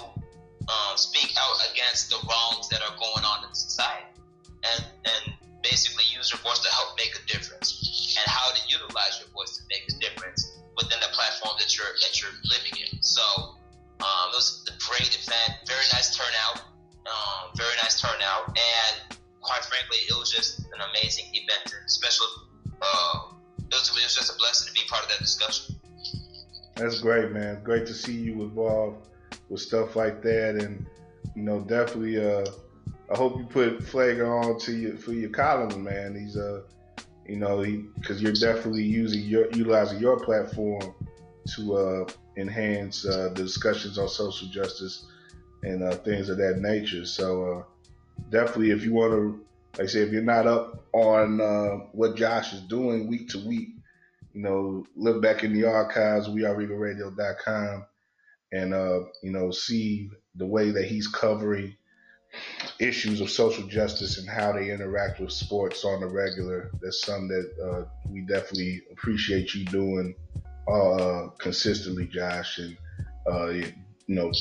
um, 0.68 0.94
speak 0.98 1.32
out 1.38 1.58
against 1.72 2.10
the 2.10 2.18
wrongs 2.28 2.68
that 2.70 2.82
are 2.82 2.96
going 2.98 3.24
on 3.24 3.48
in 3.48 3.54
society 3.54 4.12
and, 4.74 4.86
and 5.06 5.24
basically 5.64 6.04
use 6.12 6.32
your 6.32 6.42
voice 6.42 6.60
to 6.60 6.70
help 6.70 6.98
make 6.98 7.14
a 7.16 7.24
difference 7.30 8.18
and 8.18 8.26
how 8.28 8.50
to 8.52 8.62
utilize 8.68 9.22
your 9.22 9.30
voice 9.32 9.58
to 9.58 9.64
make 9.70 9.86
a 9.88 9.96
difference 10.00 10.58
within 10.76 11.00
the 11.02 11.12
platform 11.14 11.56
that 11.60 11.76
you're 11.78 11.94
that 12.02 12.22
you're 12.22 12.34
living 12.50 12.76
in. 12.78 13.02
So 13.02 13.22
um, 14.02 14.26
it 14.34 14.38
was 14.38 14.66
a 14.70 14.76
great 14.78 15.10
event, 15.10 15.66
very 15.66 15.86
nice 15.94 16.16
turnout, 16.16 16.68
um, 17.06 17.54
very 17.56 17.74
nice 17.82 18.00
turnout, 18.00 18.54
and 18.54 19.18
quite 19.42 19.64
frankly, 19.66 19.98
it 20.10 20.16
was 20.18 20.30
just 20.30 20.60
an 20.60 20.82
amazing 20.94 21.26
event. 21.34 21.74
And 21.74 21.90
special, 21.90 22.28
uh, 22.82 23.34
it, 23.58 23.74
was, 23.74 23.90
it 23.90 24.04
was 24.04 24.16
just 24.16 24.34
a 24.34 24.38
blessing 24.38 24.68
to 24.68 24.74
be 24.74 24.86
part 24.90 25.04
of 25.04 25.10
that 25.10 25.20
discussion. 25.20 25.77
That's 26.78 27.02
great, 27.02 27.32
man. 27.32 27.64
Great 27.64 27.88
to 27.88 27.94
see 27.94 28.14
you 28.14 28.34
involved 28.44 29.08
with 29.50 29.62
stuff 29.62 29.96
like 29.96 30.22
that, 30.22 30.56
and 30.56 30.86
you 31.36 31.42
know, 31.44 31.62
definitely. 31.62 32.24
Uh, 32.24 32.46
I 33.10 33.16
hope 33.16 33.38
you 33.38 33.46
put 33.46 33.80
Pfleger 33.80 34.28
on 34.28 34.60
to 34.60 34.74
you 34.74 34.98
for 34.98 35.14
your 35.14 35.30
column, 35.30 35.84
man. 35.84 36.16
He's 36.16 36.38
uh, 36.38 36.62
you 37.26 37.38
know, 37.38 37.64
because 37.96 38.22
you're 38.22 38.34
definitely 38.34 38.84
using 38.84 39.22
your 39.22 39.46
utilizing 39.48 40.00
your 40.00 40.20
platform 40.20 40.94
to 41.56 41.78
uh, 41.78 42.06
enhance 42.38 43.06
uh, 43.06 43.30
the 43.34 43.44
discussions 43.44 43.98
on 43.98 44.08
social 44.08 44.48
justice 44.48 45.06
and 45.64 45.84
uh, 45.84 45.96
things 45.98 46.30
of 46.30 46.38
that 46.38 46.60
nature. 46.60 47.06
So 47.06 47.46
uh, 47.46 47.64
definitely, 48.30 48.72
if 48.72 48.84
you 48.84 48.94
want 48.94 49.14
to, 49.14 49.46
like 49.78 49.88
I 49.90 49.92
say, 49.92 50.00
if 50.02 50.12
you're 50.12 50.22
not 50.22 50.48
up 50.48 50.86
on 50.94 51.42
uh, 51.42 51.86
what 51.92 52.16
Josh 52.16 52.54
is 52.54 52.62
doing 52.62 53.08
week 53.08 53.30
to 53.30 53.48
week, 53.48 53.70
you 54.34 54.42
know, 54.42 54.86
look 54.96 55.22
back 55.22 55.44
in 55.44 55.54
the 55.54 55.66
archives, 55.66 56.28
weareregalradio.com 56.28 57.86
and 58.52 58.74
uh, 58.74 59.00
you 59.22 59.32
know 59.32 59.52
see 59.52 60.10
the 60.36 60.46
way 60.46 60.72
that 60.72 60.86
he's 60.86 61.08
covering 61.08 61.76
issues 62.80 63.22
of 63.22 63.30
social 63.30 63.66
justice 63.68 64.18
and 64.18 64.30
how 64.30 64.52
they 64.52 64.70
interact 64.72 65.20
with 65.20 65.32
sports 65.32 65.84
on 65.84 66.02
the 66.02 66.08
regular. 66.08 66.70
That's 66.82 67.02
something 67.02 67.28
that 67.30 67.64
uh, 67.64 67.86
we 68.10 68.22
definitely 68.22 68.82
appreciate 68.92 69.54
you 69.54 69.66
doing 69.66 70.16
uh, 70.72 71.30
consistently, 71.40 72.08
Josh. 72.08 72.60
And 72.60 72.78
uh, 73.30 73.48
you 73.48 73.74
know, 74.16 74.32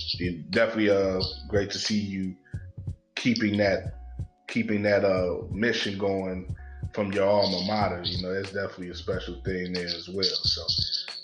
definitely 0.51 0.91
uh, 0.91 1.21
great 1.49 1.71
to 1.71 1.79
see 1.79 1.99
you 1.99 2.37
keeping 3.15 3.57
that 3.59 3.95
keeping 4.47 4.83
that 4.83 5.05
uh, 5.05 5.39
mission 5.51 5.99
going 5.99 6.55
from 6.97 7.13
your 7.13 7.29
alma 7.29 7.61
mater. 7.67 8.03
You 8.05 8.23
know, 8.23 8.33
that's 8.33 8.53
definitely 8.53 8.89
a 8.89 8.95
special 8.95 9.35
thing 9.45 9.75
there 9.75 9.85
as 9.85 10.09
well. 10.09 10.25
So, 10.25 10.63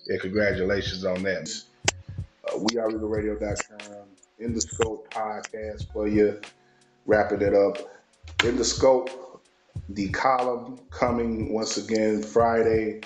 yeah, 0.06 0.18
congratulations 0.20 1.02
on 1.06 1.22
that 1.22 1.50
uh, 2.46 2.58
weareregalradio.com, 2.58 4.06
in 4.38 4.52
the 4.52 4.60
scope 4.60 5.12
podcast 5.12 5.90
for 5.90 6.06
you, 6.06 6.38
wrapping 7.06 7.40
it 7.40 7.54
up. 7.54 7.78
In 8.44 8.56
the 8.56 8.64
scope, 8.64 9.42
the 9.88 10.10
column 10.10 10.78
coming 10.90 11.54
once 11.54 11.78
again 11.78 12.22
Friday. 12.22 13.00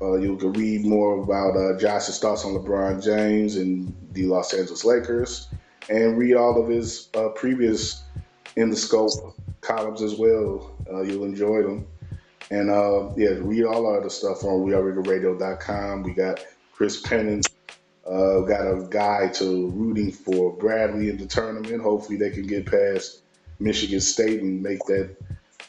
Uh, 0.00 0.14
you 0.14 0.36
can 0.38 0.54
read 0.54 0.86
more 0.86 1.22
about 1.22 1.54
uh, 1.54 1.78
Josh's 1.78 2.18
thoughts 2.18 2.44
on 2.46 2.52
LeBron 2.54 3.04
James 3.04 3.56
and 3.56 3.94
the 4.12 4.24
Los 4.24 4.54
Angeles 4.54 4.84
Lakers, 4.86 5.48
and 5.90 6.16
read 6.16 6.36
all 6.36 6.60
of 6.60 6.68
his 6.68 7.10
uh, 7.14 7.28
previous 7.28 8.02
in 8.56 8.70
the 8.70 8.76
scope 8.76 9.12
columns 9.60 10.00
as 10.00 10.14
well. 10.14 10.74
Uh, 10.92 11.02
you'll 11.02 11.24
enjoy 11.24 11.62
them. 11.62 11.86
And 12.50 12.70
uh, 12.70 13.10
yeah, 13.16 13.30
read 13.40 13.64
all 13.64 13.86
our 13.86 14.00
other 14.00 14.10
stuff 14.10 14.44
on 14.44 14.60
weareregalradio.com. 14.60 16.02
We 16.02 16.12
got 16.12 16.44
Chris 16.72 17.00
Pennant 17.00 17.46
uh, 18.06 18.40
got 18.40 18.66
a 18.66 18.86
guy 18.90 19.28
to 19.28 19.68
rooting 19.70 20.10
for 20.10 20.52
Bradley 20.52 21.08
in 21.08 21.18
the 21.18 21.26
tournament. 21.26 21.80
Hopefully, 21.80 22.18
they 22.18 22.30
can 22.30 22.46
get 22.46 22.66
past 22.66 23.22
Michigan 23.60 24.00
State 24.00 24.42
and 24.42 24.62
make 24.62 24.84
that 24.86 25.16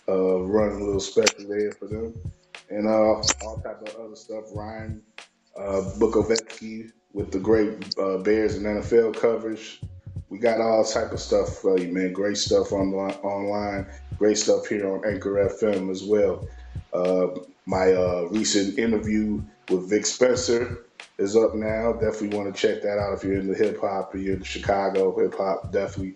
uh, 0.08 0.40
run 0.42 0.72
a 0.72 0.84
little 0.84 1.00
special 1.00 1.48
there 1.48 1.72
for 1.74 1.86
them. 1.86 2.14
And 2.70 2.88
uh, 2.88 2.92
all 2.92 3.62
type 3.64 3.82
of 3.88 3.96
other 3.96 4.16
stuff. 4.16 4.46
Ryan 4.54 5.02
uh, 5.56 5.92
Bukovetsky 5.98 6.92
with 7.14 7.32
the 7.32 7.40
great 7.40 7.98
uh, 8.00 8.18
Bears 8.18 8.56
and 8.56 8.66
NFL 8.66 9.16
coverage. 9.20 9.80
We 10.34 10.40
got 10.40 10.60
all 10.60 10.84
type 10.84 11.12
of 11.12 11.20
stuff 11.20 11.60
for 11.60 11.78
you, 11.78 11.94
man. 11.94 12.12
Great 12.12 12.38
stuff 12.38 12.74
on 12.74 12.92
online. 12.92 13.86
Great 14.18 14.40
stuff 14.40 14.66
here 14.66 14.92
on 14.92 15.06
Anchor 15.06 15.34
FM 15.36 15.92
as 15.92 16.02
well. 16.02 16.48
Uh, 16.92 17.28
my 17.68 17.94
uh, 17.94 18.28
recent 18.32 18.80
interview 18.80 19.44
with 19.70 19.88
Vic 19.92 20.08
Spencer 20.08 20.86
is 21.20 21.36
up 21.36 21.54
now. 21.54 21.94
Definitely 21.94 22.36
want 22.36 22.52
to 22.52 22.60
check 22.60 22.82
that 22.82 22.98
out 22.98 23.14
if 23.14 23.24
you're 23.24 23.40
into 23.40 23.54
hip 23.54 23.80
hop, 23.80 24.16
or 24.16 24.18
you're 24.18 24.38
in 24.38 24.42
Chicago 24.42 25.16
hip 25.16 25.36
hop. 25.38 25.72
Definitely 25.72 26.16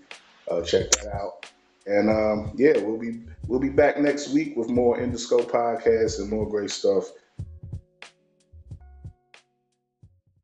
uh, 0.49 0.63
check 0.63 0.89
that 0.89 1.13
out. 1.13 1.45
And 1.85 2.09
um, 2.09 2.53
yeah, 2.55 2.75
we'll 2.79 2.97
be 2.97 3.21
we'll 3.45 3.59
be 3.59 3.69
back 3.69 3.99
next 3.99 4.29
week 4.29 4.57
with 4.57 4.67
more 4.67 4.99
In 4.99 5.11
the 5.11 5.19
Scope 5.19 5.51
podcast 5.51 6.17
and 6.17 6.27
more 6.27 6.49
great 6.49 6.71
stuff 6.71 7.11